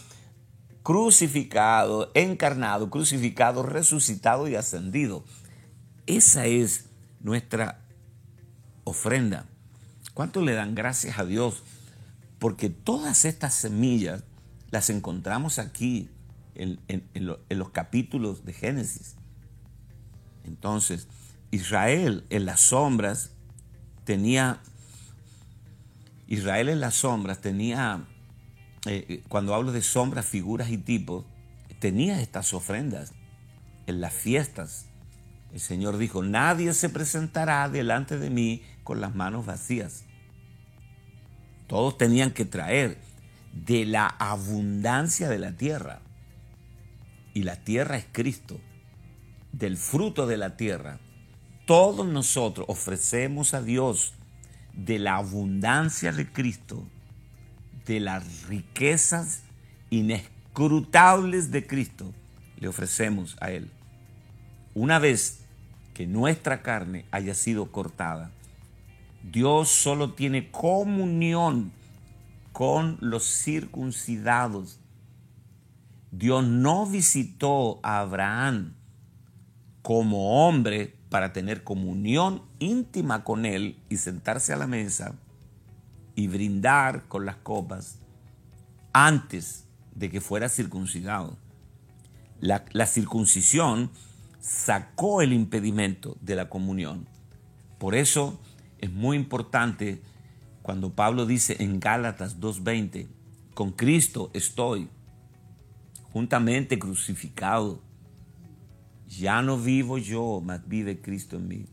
[0.84, 5.24] crucificado, encarnado, crucificado, resucitado y ascendido.
[6.06, 6.86] Esa es
[7.20, 7.82] nuestra
[8.84, 9.48] ofrenda.
[10.18, 11.62] ¿Cuánto le dan gracias a Dios?
[12.40, 14.24] Porque todas estas semillas
[14.72, 16.10] las encontramos aquí
[16.56, 16.80] en,
[17.50, 19.16] los capítulos de Génesis.
[20.44, 21.08] Entonces,
[21.52, 23.30] Israel en las sombras
[24.06, 24.60] tenía,
[26.26, 28.08] Israel en las sombras tenía
[28.88, 31.26] eh, eh, cuando hablo de sombras, figuras y tipos,
[31.78, 33.14] tenía estas ofrendas
[33.86, 34.88] en las fiestas.
[35.54, 40.07] El Señor dijo, nadie se presentará delante de mí con las manos vacías.
[41.68, 42.98] Todos tenían que traer
[43.54, 46.02] de la abundancia de la tierra.
[47.34, 48.60] Y la tierra es Cristo.
[49.52, 51.00] Del fruto de la tierra.
[51.66, 54.14] Todos nosotros ofrecemos a Dios
[54.74, 56.84] de la abundancia de Cristo
[57.88, 59.44] de las riquezas
[59.90, 62.14] inescrutables de Cristo
[62.60, 63.72] le ofrecemos a Él.
[64.74, 65.40] Una vez
[65.94, 68.32] que nuestra carne haya sido cortada,
[69.32, 71.72] Dios solo tiene comunión
[72.54, 74.80] con los circuncidados.
[76.12, 78.74] Dios no visitó a Abraham
[79.82, 85.16] como hombre para tener comunión íntima con él y sentarse a la mesa
[86.16, 88.00] y brindar con las copas
[88.94, 91.38] antes de que fuera circuncidado.
[92.40, 93.92] La, circuncisión
[94.40, 97.08] sacó el impedimento de la comunión.
[97.78, 98.40] Por eso
[98.80, 100.02] es muy importante
[100.62, 103.08] cuando Pablo dice en Gálatas 2.20,
[103.54, 104.90] con Cristo estoy
[106.12, 107.82] juntamente crucificado.
[109.08, 111.66] Ya no vivo yo, mas vive Cristo en mí.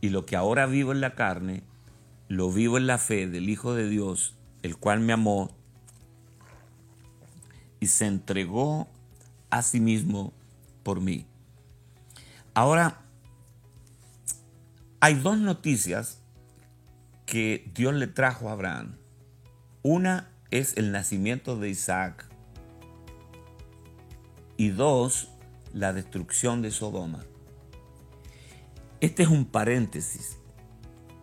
[0.00, 1.62] Y lo que ahora vivo en la carne,
[2.28, 5.50] lo vivo en la fe del Hijo de Dios, el cual me amó
[7.80, 8.88] y se entregó
[9.50, 10.32] a sí mismo
[10.82, 11.26] por mí.
[12.54, 13.03] Ahora,
[15.04, 16.22] hay dos noticias
[17.26, 18.96] que Dios le trajo a Abraham.
[19.82, 22.26] Una es el nacimiento de Isaac
[24.56, 25.28] y dos,
[25.74, 27.22] la destrucción de Sodoma.
[29.02, 30.38] Este es un paréntesis.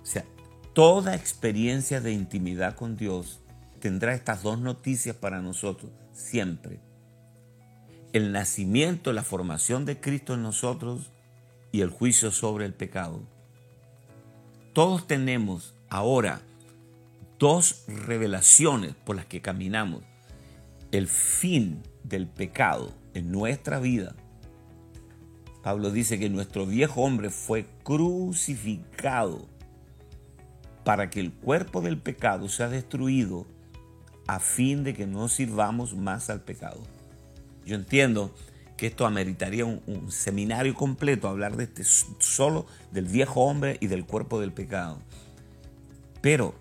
[0.04, 0.26] O sea,
[0.74, 3.40] Toda experiencia de intimidad con Dios
[3.80, 6.80] tendrá estas dos noticias para nosotros, siempre.
[8.14, 11.10] El nacimiento, la formación de Cristo en nosotros
[11.72, 13.41] y el juicio sobre el pecado.
[14.74, 16.42] Todos tenemos ahora
[17.38, 20.04] dos revelaciones por las que caminamos.
[20.92, 24.16] El fin del pecado en nuestra vida.
[25.62, 29.46] Pablo dice que nuestro viejo hombre fue crucificado
[30.86, 33.46] para que el cuerpo del pecado sea destruido
[34.26, 36.82] a fin de que no sirvamos más al pecado.
[37.66, 38.34] Yo entiendo
[38.82, 44.06] que esto ameritaría un, seminario completo, hablar de este solo del viejo hombre y del
[44.06, 44.98] cuerpo del pecado.
[46.20, 46.56] Pero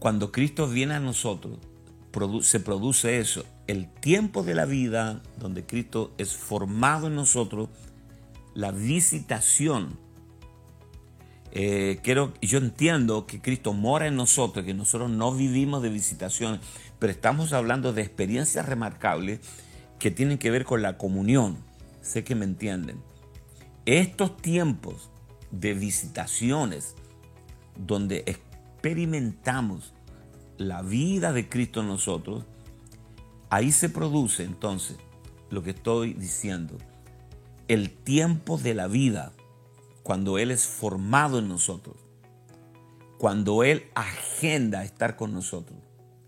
[0.00, 1.58] cuando Cristo viene a nosotros,
[2.40, 3.44] se produce eso.
[3.68, 7.68] El tiempo de la vida donde Cristo es formado en nosotros,
[8.54, 9.96] la visitación
[11.52, 16.58] eh, quiero, yo entiendo que Cristo mora en nosotros, que nosotros no vivimos de visitaciones,
[16.98, 19.38] pero estamos hablando de experiencias remarcables
[19.98, 21.58] que tienen que ver con la comunión.
[22.00, 23.02] Sé que me entienden.
[23.84, 25.10] Estos tiempos
[25.50, 26.94] de visitaciones
[27.76, 29.92] donde experimentamos
[30.58, 32.44] la vida de Cristo en nosotros,
[33.50, 34.96] ahí se produce entonces
[35.50, 36.76] lo que estoy diciendo.
[37.68, 39.32] El tiempo de la vida,
[40.02, 41.96] cuando Él es formado en nosotros,
[43.18, 45.78] cuando Él agenda estar con nosotros.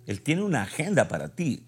[0.07, 1.67] Él tiene una agenda para ti.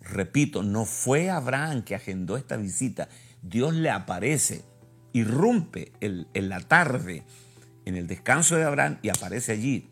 [0.00, 3.08] Repito, no fue Abraham que agendó esta visita.
[3.42, 4.64] Dios le aparece,
[5.12, 7.24] irrumpe en la tarde,
[7.84, 9.90] en el descanso de Abraham y aparece allí.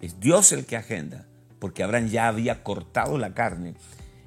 [0.00, 1.26] Es Dios el que agenda,
[1.58, 3.74] porque Abraham ya había cortado la carne.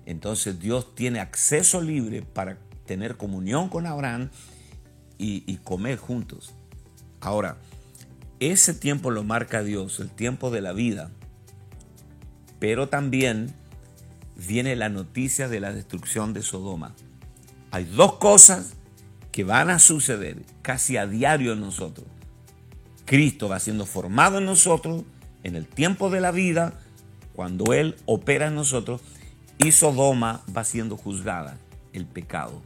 [0.06, 4.30] Entonces Dios tiene acceso libre para tener comunión con Abraham
[5.18, 6.56] y, y comer juntos.
[7.20, 7.58] Ahora,
[8.40, 11.12] ese tiempo lo marca Dios, el tiempo de la vida.
[12.60, 13.54] Pero también
[14.38, 16.96] viene la noticia de la destrucción de Sodoma.
[17.72, 18.74] Hay dos cosas
[19.32, 22.08] que van a suceder casi a diario en nosotros.
[23.06, 25.04] Cristo va siendo formado en nosotros
[25.44, 26.74] en el tiempo de la vida,
[27.34, 29.02] cuando Él opera en nosotros,
[29.60, 31.58] y Sodoma va siendo juzgada,
[31.94, 32.62] el pecado.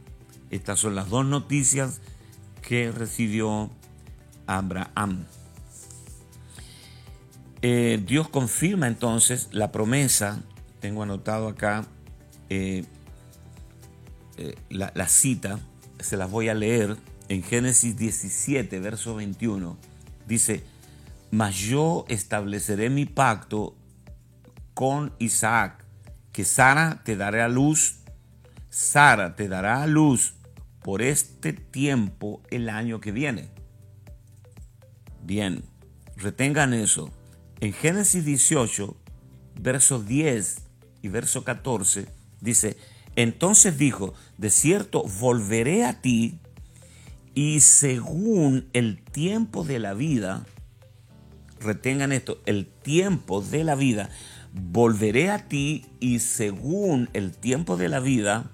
[0.50, 2.00] Estas son las dos noticias
[2.60, 3.70] que recibió
[4.46, 5.24] Abraham.
[7.62, 10.42] Eh, Dios confirma entonces la promesa,
[10.82, 11.86] tengo anotado acá
[12.50, 12.84] eh,
[14.36, 15.60] eh, la, cita,
[16.00, 16.96] se las voy a leer
[17.28, 19.78] en Génesis 17, verso 21.
[20.26, 20.64] Dice,
[21.30, 23.76] mas yo estableceré mi pacto
[24.74, 25.84] con Isaac,
[26.32, 28.00] que Sara te dará a luz,
[28.68, 30.34] Sara te dará a luz
[30.82, 33.50] por este tiempo el año que viene.
[35.22, 35.62] Bien,
[36.16, 37.12] retengan eso.
[37.60, 38.96] En Génesis 18,
[39.60, 40.71] versos 10
[41.02, 42.06] y verso 14,
[42.40, 42.76] dice,
[43.16, 46.38] entonces dijo, de cierto, volveré a ti
[47.34, 50.46] y según el tiempo de la vida,
[51.60, 54.10] retengan esto, el tiempo de la vida,
[54.52, 58.50] volveré a ti y según el tiempo de la vida,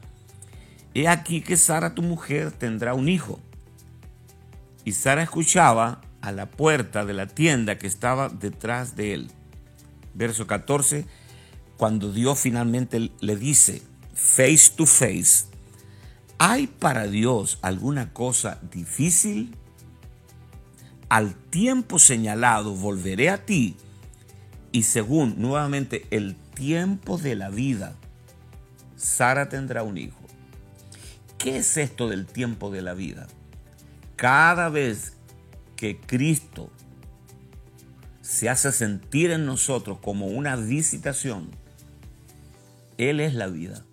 [0.95, 3.41] he aquí que Sara tu mujer tendrá un hijo.
[4.85, 9.31] Y Sara escuchaba a la puerta de la tienda que estaba detrás de él.
[10.15, 11.05] Verso 14,
[11.79, 15.45] cuando Dios finalmente le dice, face to face,
[16.37, 19.55] ¿hay para Dios alguna cosa difícil?
[21.09, 23.77] Al tiempo señalado volveré a ti
[24.73, 27.95] y según nuevamente el tiempo de la vida,
[28.97, 30.19] Sara tendrá un hijo.
[31.38, 33.29] ¿Qué es esto del tiempo de la vida?
[34.17, 35.12] Cada vez
[35.77, 36.73] que Cristo
[38.21, 41.51] se hace sentir en nosotros como una visitación,
[42.99, 43.85] Él es la vida.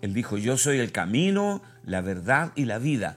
[0.00, 3.16] Él dijo, yo soy el camino, la verdad y la vida.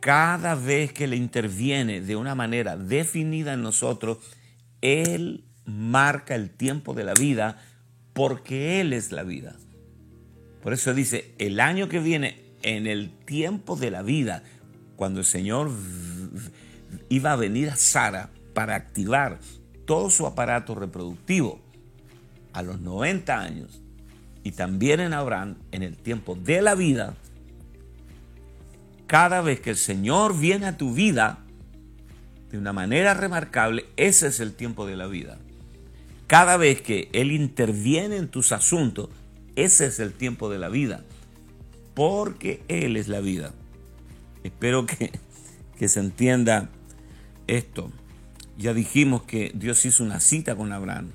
[0.00, 4.18] Cada vez que le interviene de una manera definida en nosotros,
[4.80, 7.62] Él marca el tiempo de la vida
[8.12, 9.56] porque Él es la vida.
[10.62, 14.42] Por eso dice, el año que viene, en el tiempo de la vida,
[14.96, 15.70] cuando el Señor
[17.08, 19.38] iba a venir a Sara para activar
[19.84, 21.60] todo su aparato reproductivo
[22.52, 23.85] a los 90 años
[24.46, 27.16] y también en Abraham en el tiempo de la vida,
[29.08, 31.40] cada vez que el Señor viene a tu vida
[32.52, 35.38] de una manera remarcable, ese es el tiempo de la vida.
[36.28, 39.08] Cada vez que Él interviene en tus asuntos,
[39.56, 41.02] ese es el tiempo de la vida,
[41.94, 43.52] porque Él es la vida.
[44.44, 45.10] Espero que,
[45.76, 46.70] que se entienda
[47.48, 47.90] esto.
[48.56, 51.10] Ya dijimos que Dios hizo una cita con Abraham.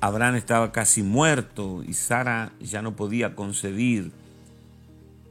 [0.00, 4.12] Abraham estaba casi muerto y Sara ya no podía concebir.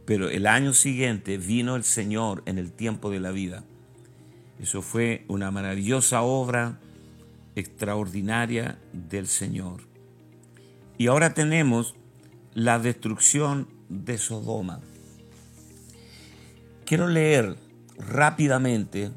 [0.05, 3.63] Pero el año siguiente vino el Señor en el tiempo de la vida.
[4.59, 6.79] Eso fue una maravillosa obra
[7.55, 9.81] extraordinaria del Señor.
[10.97, 11.95] Y ahora tenemos
[12.53, 14.81] la destrucción de Sodoma.
[16.85, 17.55] Quiero leer
[17.97, 19.11] rápidamente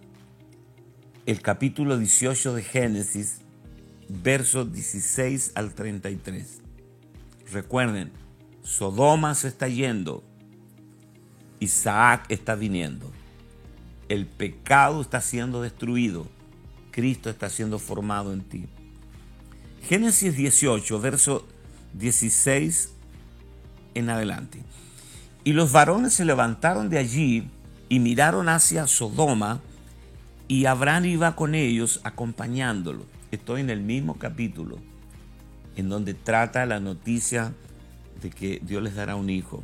[1.26, 3.42] el capítulo 18 de Génesis,
[4.10, 6.60] versos 16 al 33.
[7.52, 8.10] Recuerden,
[8.62, 10.22] Sodoma se está yendo,
[11.58, 13.10] Isaac está viniendo,
[14.08, 16.26] el pecado está siendo destruido,
[16.90, 18.66] Cristo está siendo formado en ti.
[19.88, 21.46] Génesis 18, verso
[21.94, 22.92] 16
[23.94, 24.62] en adelante.
[25.42, 27.48] Y los varones se levantaron de allí
[27.88, 29.60] y miraron hacia Sodoma,
[30.46, 33.04] y Abraham iba con ellos acompañándolo.
[33.30, 34.78] Estoy en el mismo capítulo
[35.76, 37.54] en donde trata la noticia
[38.20, 39.62] de que Dios les dará un hijo.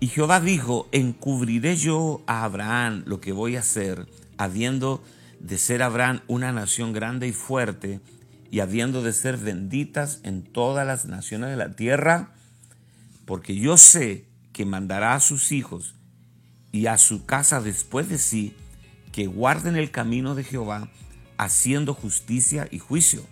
[0.00, 4.06] Y Jehová dijo, encubriré yo a Abraham lo que voy a hacer,
[4.36, 5.02] habiendo
[5.40, 8.00] de ser Abraham una nación grande y fuerte,
[8.50, 12.32] y habiendo de ser benditas en todas las naciones de la tierra,
[13.24, 15.94] porque yo sé que mandará a sus hijos
[16.72, 18.54] y a su casa después de sí,
[19.12, 20.90] que guarden el camino de Jehová,
[21.38, 23.22] haciendo justicia y juicio,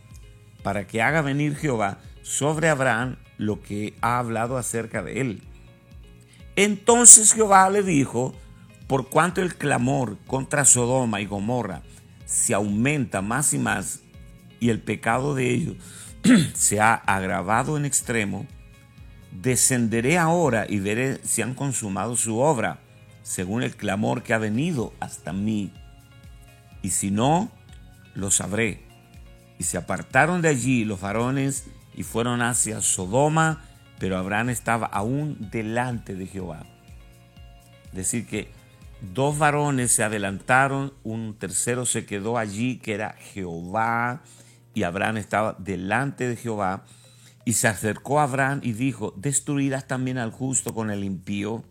[0.62, 5.42] para que haga venir Jehová sobre Abraham lo que ha hablado acerca de él.
[6.56, 8.34] Entonces Jehová le dijo,
[8.86, 11.82] por cuanto el clamor contra Sodoma y Gomorra
[12.24, 14.00] se aumenta más y más,
[14.58, 15.76] y el pecado de ellos
[16.54, 18.46] se ha agravado en extremo,
[19.30, 22.80] descenderé ahora y veré si han consumado su obra,
[23.22, 25.72] según el clamor que ha venido hasta mí.
[26.82, 27.50] Y si no,
[28.16, 28.80] lo sabré.
[29.58, 31.64] Y se apartaron de allí los varones
[31.94, 33.64] y fueron hacia Sodoma,
[33.98, 36.66] pero Abraham estaba aún delante de Jehová.
[37.86, 38.50] Es decir, que
[39.14, 44.22] dos varones se adelantaron, un tercero se quedó allí, que era Jehová,
[44.74, 46.84] y Abraham estaba delante de Jehová.
[47.46, 51.64] Y se acercó a Abraham y dijo, ¿destruirás también al justo con el impío?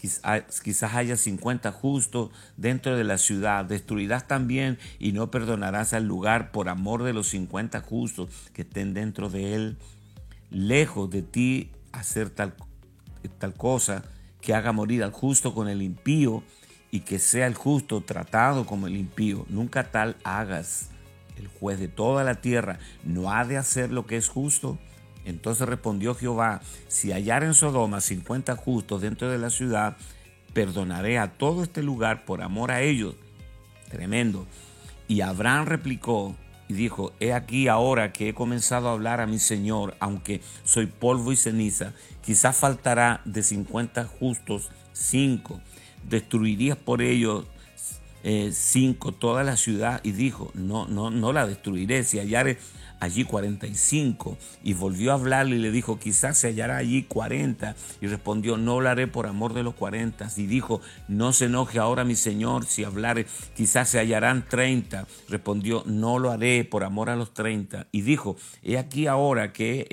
[0.00, 3.66] Quizás haya 50 justos dentro de la ciudad.
[3.66, 8.94] Destruirás también y no perdonarás al lugar por amor de los 50 justos que estén
[8.94, 9.76] dentro de él.
[10.50, 12.54] Lejos de ti hacer tal,
[13.38, 14.04] tal cosa
[14.40, 16.42] que haga morir al justo con el impío
[16.90, 19.44] y que sea el justo tratado como el impío.
[19.48, 20.88] Nunca tal hagas.
[21.36, 24.78] El juez de toda la tierra no ha de hacer lo que es justo
[25.24, 29.96] entonces respondió Jehová, si hallar en Sodoma cincuenta justos dentro de la ciudad,
[30.52, 33.14] perdonaré a todo este lugar por amor a ellos.
[33.88, 34.46] Tremendo.
[35.08, 36.36] Y Abraham replicó
[36.68, 40.86] y dijo, he aquí ahora que he comenzado a hablar a mi Señor, aunque soy
[40.86, 41.92] polvo y ceniza,
[42.24, 45.60] quizás faltará de cincuenta justos cinco.
[46.08, 47.44] Destruirías por ellos
[48.22, 52.04] eh, cinco toda la ciudad y dijo, no, no, no la destruiré.
[52.04, 52.58] Si hallare
[53.00, 58.06] allí 45 y volvió a hablarle y le dijo, quizás se hallará allí 40 y
[58.06, 62.04] respondió, no lo haré por amor de los 40 y dijo, no se enoje ahora
[62.04, 63.26] mi señor si hablare,
[63.56, 68.36] quizás se hallarán 30 respondió, no lo haré por amor a los 30 y dijo,
[68.62, 69.86] he aquí ahora que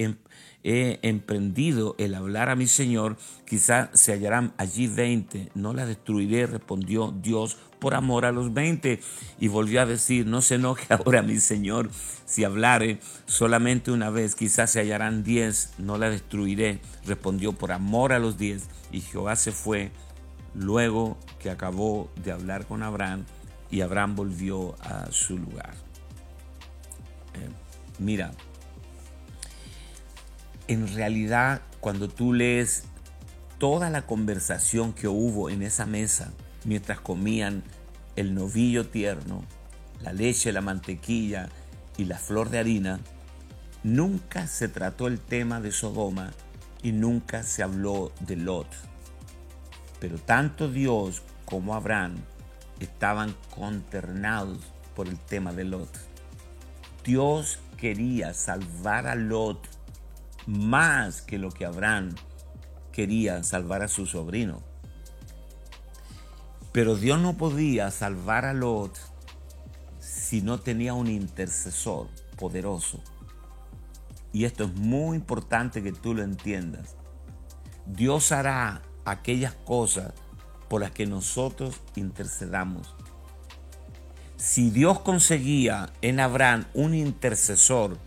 [0.64, 6.46] he emprendido el hablar a mi Señor, quizás se hallarán allí 20, no la destruiré,
[6.46, 9.00] respondió Dios por amor a los 20.
[9.40, 11.90] Y volvió a decir, no se enoje ahora mi Señor,
[12.26, 18.14] si hablare solamente una vez, quizás se hallarán 10, no la destruiré, respondió por amor
[18.14, 18.64] a los 10.
[18.92, 19.92] Y Jehová se fue
[20.54, 23.26] luego que acabó de hablar con Abraham
[23.70, 25.74] y Abraham volvió a su lugar.
[27.34, 27.50] Eh,
[28.00, 28.32] mira,
[30.68, 32.84] en realidad cuando tú lees
[33.58, 36.34] toda la conversación que hubo en esa mesa
[36.68, 37.64] mientras comían
[38.16, 39.44] el novillo tierno,
[40.02, 41.50] la leche, la mantequilla
[41.98, 43.00] y la flor de harina,
[43.84, 46.34] nunca se trató el tema de Sodoma
[46.84, 48.68] y nunca se habló de Lot.
[50.00, 52.16] Pero tanto Dios como Abraham
[52.80, 54.60] estaban conternados
[54.94, 55.90] por el tema de Lot.
[57.06, 59.70] Dios quería salvar a Lot
[60.46, 62.14] más que lo que Abraham
[62.92, 64.67] quería salvar a su sobrino.
[66.78, 68.96] Pero Dios no podía salvar a Lot
[70.00, 73.02] si no tenía un intercesor poderoso.
[74.32, 76.96] Y esto es muy importante que tú lo entiendas.
[77.88, 80.14] Dios hará aquellas cosas
[80.70, 82.94] por las que nosotros intercedamos.
[84.36, 87.98] Si Dios conseguía en Abraham un intercesor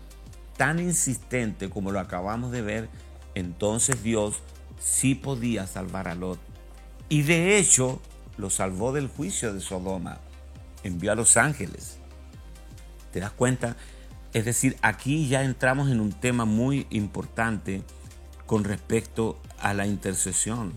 [0.55, 2.89] tan insistente como lo acabamos de ver,
[3.35, 4.39] entonces Dios
[4.79, 6.39] sí podía salvar a Lot.
[7.09, 7.99] Y de hecho
[8.41, 10.19] lo salvó del juicio de Sodoma.
[10.83, 11.99] Envió a los ángeles.
[13.13, 13.77] ¿Te das cuenta?
[14.33, 17.83] Es decir, aquí ya entramos en un tema muy importante
[18.45, 20.73] con respecto a la intercesión.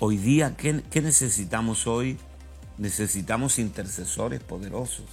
[0.00, 2.18] Hoy día, ¿qué, qué necesitamos hoy?
[2.76, 5.06] Necesitamos intercesores poderosos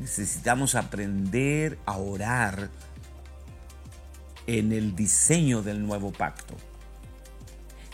[0.00, 2.70] necesitamos aprender a orar
[4.46, 6.56] en el diseño del nuevo pacto.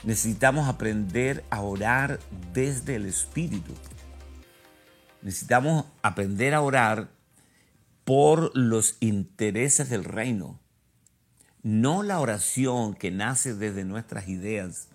[0.07, 2.19] Necesitamos aprender a orar
[2.55, 3.75] desde el Espíritu.
[5.21, 7.11] Necesitamos aprender a orar
[8.05, 10.59] por los intereses del reino.
[11.63, 14.89] No la oración que nace desde nuestras ideas.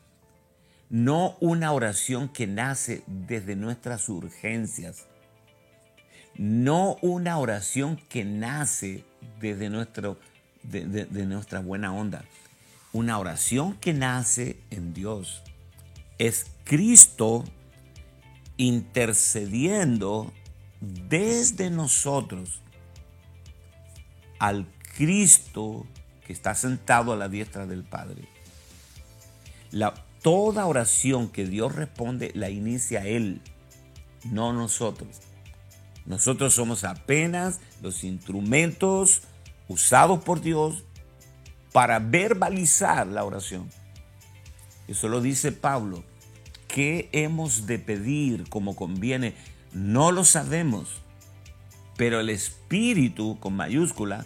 [0.89, 5.05] No una oración que nace desde nuestras urgencias
[6.36, 9.03] no una oración que nace
[9.39, 10.18] desde nuestro,
[10.64, 12.24] de, nuestra buena onda.
[12.93, 15.41] Una oración que nace en Dios.
[16.17, 17.43] Es Cristo
[18.57, 20.33] intercediendo
[20.81, 22.61] desde nosotros
[24.39, 25.85] al Cristo
[26.25, 28.27] que está sentado a la diestra del Padre.
[29.71, 33.41] La, toda oración que Dios responde la inicia Él,
[34.25, 35.21] no nosotros.
[36.05, 39.21] Nosotros somos apenas los instrumentos
[39.67, 40.83] usados por Dios
[41.72, 43.69] para verbalizar la oración.
[44.88, 46.03] Eso lo dice Pablo.
[46.67, 49.36] ¿Qué hemos de pedir como conviene?
[49.74, 51.01] No lo sabemos,
[51.97, 54.26] pero el Espíritu, con mayúscula,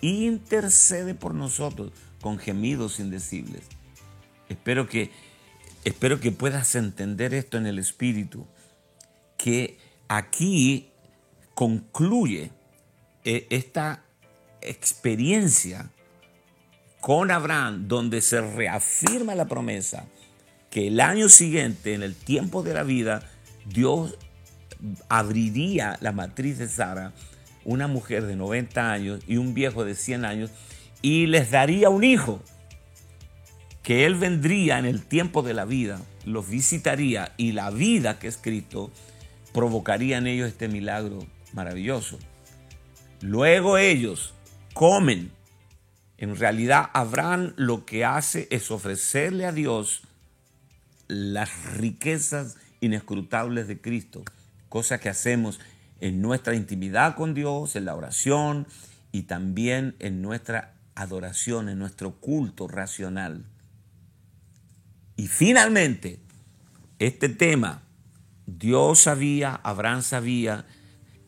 [0.00, 3.62] intercede por nosotros con gemidos indecibles.
[4.48, 5.10] Espero que,
[5.84, 8.46] espero que puedas entender esto en el Espíritu,
[9.38, 9.78] que
[10.08, 10.90] aquí
[11.54, 12.50] concluye
[13.24, 14.04] eh, esta
[14.60, 15.90] experiencia
[17.06, 20.06] con Abraham, donde se reafirma la promesa
[20.70, 23.22] que el año siguiente, en el tiempo de la vida,
[23.64, 24.18] Dios
[25.08, 27.12] abriría la matriz de Sara,
[27.64, 30.50] una mujer de 90 años y un viejo de 100 años,
[31.00, 32.42] y les daría un hijo,
[33.84, 38.26] que él vendría en el tiempo de la vida, los visitaría y la vida que
[38.26, 38.90] es Cristo
[39.54, 42.18] provocaría en ellos este milagro maravilloso.
[43.20, 44.34] Luego ellos
[44.74, 45.36] comen.
[46.18, 50.02] En realidad Abraham lo que hace es ofrecerle a Dios
[51.08, 54.24] las riquezas inescrutables de Cristo,
[54.68, 55.60] cosa que hacemos
[56.00, 58.66] en nuestra intimidad con Dios, en la oración
[59.12, 63.44] y también en nuestra adoración, en nuestro culto racional.
[65.16, 66.20] Y finalmente,
[66.98, 67.82] este tema,
[68.46, 70.66] Dios sabía, Abraham sabía,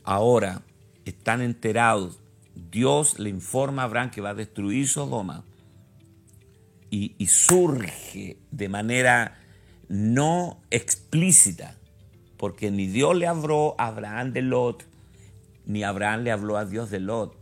[0.05, 0.63] ahora
[1.05, 2.19] están enterados.
[2.71, 5.45] Dios le informa a Abraham que va a destruir Sodoma
[6.91, 9.39] y, surge de manera
[9.89, 11.77] no explícita,
[12.37, 14.85] porque ni Dios le habló a Abraham de Lot,
[15.67, 17.37] ni Abraham le habló a Dios de Lot.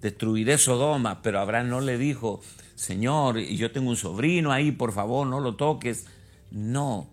[0.00, 2.40] Destruiré Sodoma, pero Abraham no le dijo,
[2.74, 6.06] Señor, yo tengo un sobrino ahí, por favor, no lo toques.
[6.50, 7.08] No,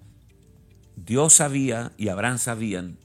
[0.96, 2.98] Dios sabía y Abraham sabían,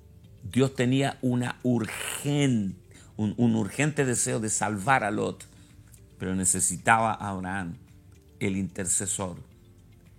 [0.43, 2.88] Dios tenía una urgente,
[3.19, 5.45] un, urgente deseo de salvar a Lot,
[6.19, 7.77] pero necesitaba a Abraham,
[8.41, 9.37] el intercesor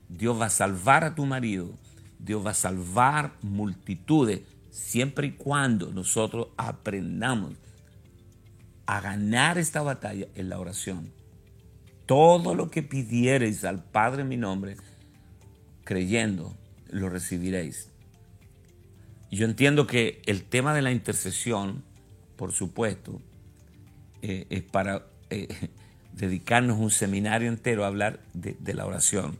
[0.09, 1.69] Dios va a salvar a tu marido,
[2.17, 4.41] Dios va a salvar multitudes,
[4.71, 7.53] siempre y cuando nosotros aprendamos
[8.87, 11.13] a ganar esta batalla en la oración.
[12.07, 14.77] Todo lo que pidiereis al Padre en mi nombre,
[15.83, 16.55] creyendo,
[16.89, 17.89] lo recibiréis.
[19.29, 21.83] Yo entiendo que el tema de la intercesión,
[22.39, 23.21] por supuesto,
[24.21, 25.49] eh, es para eh,
[26.13, 29.37] dedicarnos un seminario entero a hablar de la oración.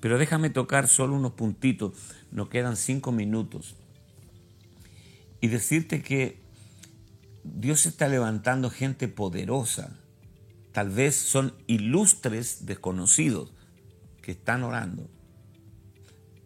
[0.00, 1.94] Pero déjame tocar solo unos puntitos,
[2.30, 3.74] nos quedan cinco minutos.
[5.40, 6.38] Y decirte que
[7.42, 9.98] Dios está levantando gente poderosa.
[10.70, 13.52] Tal vez son ilustres desconocidos
[14.22, 15.10] que están orando.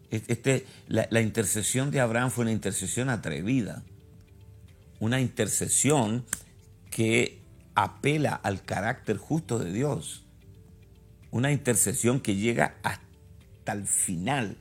[0.09, 3.83] Este, la, la intercesión de Abraham fue una intercesión atrevida.
[4.99, 6.25] Una intercesión
[6.89, 7.41] que
[7.75, 10.23] apela al carácter justo de Dios.
[11.31, 14.57] Una intercesión que llega hasta el final,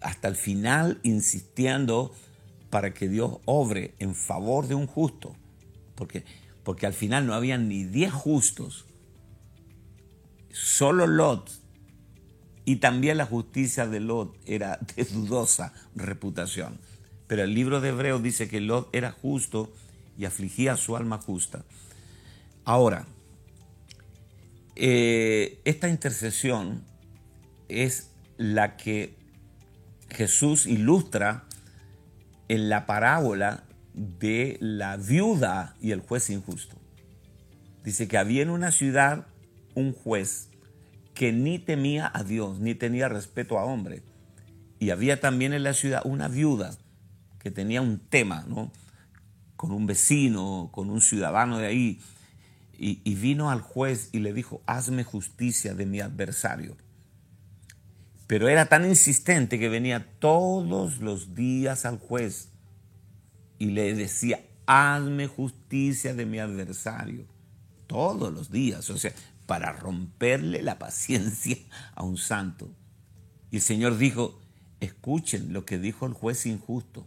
[0.00, 2.14] hasta el final insistiendo
[2.70, 5.36] para que Dios obre en favor de un justo,
[5.94, 6.24] porque,
[6.64, 8.86] porque al final no habían ni diez justos,
[10.50, 11.50] solo Lot,
[12.64, 16.78] y también la justicia de Lot era de dudosa reputación.
[17.26, 19.72] Pero el libro de Hebreos dice que Lot era justo
[20.18, 21.64] y afligía su alma justa.
[22.64, 23.06] Ahora,
[24.76, 26.84] eh, esta intercesión
[27.68, 29.16] es la que
[30.10, 31.44] Jesús ilustra
[32.48, 33.64] en la parábola
[33.94, 36.76] de la viuda y el juez injusto.
[37.84, 39.26] Dice que había en una ciudad
[39.74, 40.48] un juez
[41.14, 44.02] que ni temía a Dios, ni tenía respeto a hombre.
[44.78, 46.76] Y había también en la ciudad una viuda
[47.42, 48.70] que tenía un tema, ¿no?
[49.56, 52.00] Con un vecino, con un ciudadano de ahí.
[52.78, 56.76] Y, y vino al juez y le dijo, hazme justicia de mi adversario.
[58.28, 62.50] Pero era tan insistente que venía todos los días al juez
[63.58, 67.26] y le decía, hazme justicia de mi adversario.
[67.88, 69.12] Todos los días, o sea,
[69.46, 71.56] para romperle la paciencia
[71.94, 72.70] a un santo.
[73.50, 74.40] Y el Señor dijo,
[74.80, 77.06] escuchen lo que dijo el juez injusto.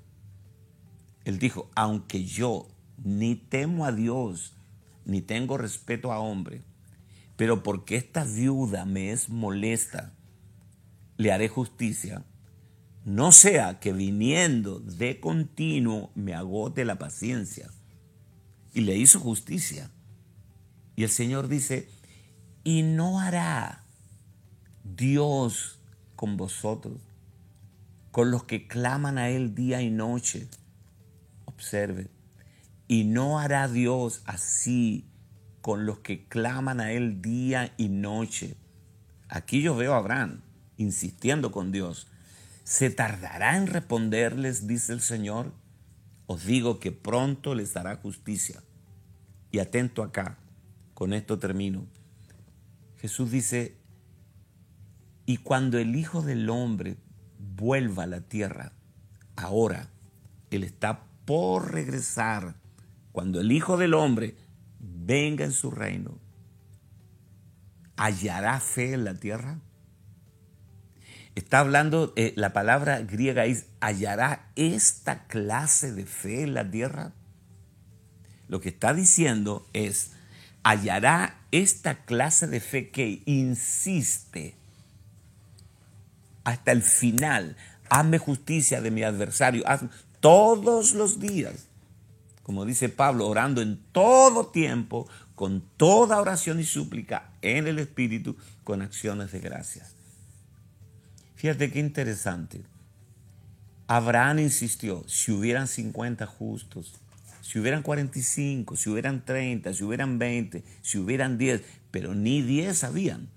[1.25, 2.67] Él dijo, aunque yo
[3.03, 4.53] ni temo a Dios,
[5.05, 6.61] ni tengo respeto a hombre,
[7.35, 10.13] Pero porque esta viuda me es molesta,
[11.17, 12.23] le haré justicia.
[13.03, 17.69] No sea que viniendo de continuo me agote la paciencia.
[18.73, 19.91] Y le hizo justicia.
[20.95, 21.89] Y el Señor dice,
[22.63, 23.83] y no hará
[24.83, 25.79] Dios
[26.15, 27.01] con vosotros,
[28.11, 30.47] con los que claman a Él día y noche.
[31.55, 32.09] Observe,
[32.87, 35.09] y no hará Dios así
[35.61, 38.55] con los que claman a Él día y noche.
[39.29, 40.41] Aquí yo veo a Abraham
[40.77, 42.07] insistiendo con Dios.
[42.63, 45.53] ¿Se tardará en responderles, dice el Señor?
[46.27, 48.61] Os digo que pronto les dará justicia.
[49.51, 50.37] Y atento acá,
[50.93, 51.85] con esto termino.
[52.97, 53.77] Jesús dice,
[55.25, 56.97] y cuando el Hijo del Hombre
[57.55, 58.73] vuelva a la tierra,
[59.35, 59.89] ahora
[60.51, 62.55] Él está por regresar,
[63.11, 64.35] cuando el Hijo del Hombre
[64.79, 66.19] venga en su reino,
[67.97, 69.59] ¿hallará fe en la tierra?
[71.35, 77.11] Está hablando, eh, la palabra griega es, ¿hallará esta clase de fe en la tierra?
[78.47, 80.11] Lo que está diciendo es,
[80.63, 84.55] hallará esta clase de fe que insiste
[86.43, 87.57] hasta el final.
[87.89, 89.63] Hazme justicia de mi adversario.
[90.25, 91.67] Todos los días
[92.45, 98.37] como dice Pablo, orando en todo tiempo, con toda oración y súplica en el Espíritu,
[98.63, 99.95] con acciones de gracias.
[101.33, 102.61] Fíjate qué interesante.
[103.87, 106.93] Abraham insistió, si hubieran 50 justos,
[107.41, 112.77] si hubieran 45, si hubieran 30, si hubieran 20, si hubieran 10, pero ni 10
[112.77, 113.27] sabían.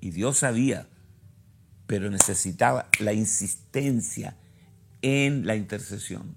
[0.00, 0.88] Y Dios sabía,
[1.86, 4.34] pero necesitaba la insistencia
[5.02, 6.36] en la intercesión.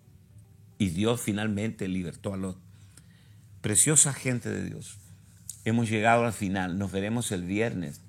[0.78, 2.58] Y Dios finalmente libertó a Lot.
[3.62, 4.98] Preciosa gente de Dios.
[5.66, 6.78] Hemos llegado al final.
[6.78, 8.02] Nos veremos el viernes.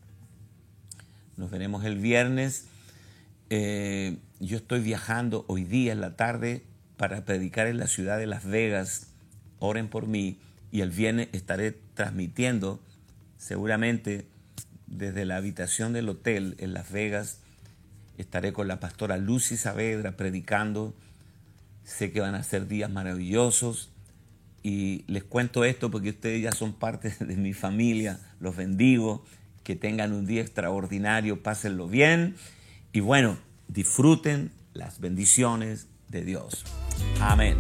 [1.37, 2.67] Nos veremos el viernes.
[3.51, 6.65] Eh, yo estoy viajando hoy día en la tarde
[6.97, 9.09] para predicar en la ciudad de Las Vegas.
[9.61, 10.39] Oren por mí.
[10.73, 12.83] Y el viernes estaré transmitiendo
[13.39, 14.27] seguramente
[14.87, 17.44] desde la habitación del hotel en Las Vegas.
[18.19, 20.95] Estaré con la pastora Lucy Saavedra predicando
[21.85, 23.91] Sé que van a ser días maravillosos
[24.63, 28.19] y les cuento esto porque ustedes ya son parte de mi familia.
[28.41, 29.25] Los bendigo,
[29.63, 32.37] que tengan un día extraordinario, pásenlo bien
[32.93, 33.37] y bueno,
[33.69, 36.65] disfruten las bendiciones de Dios.
[37.21, 37.59] Amén.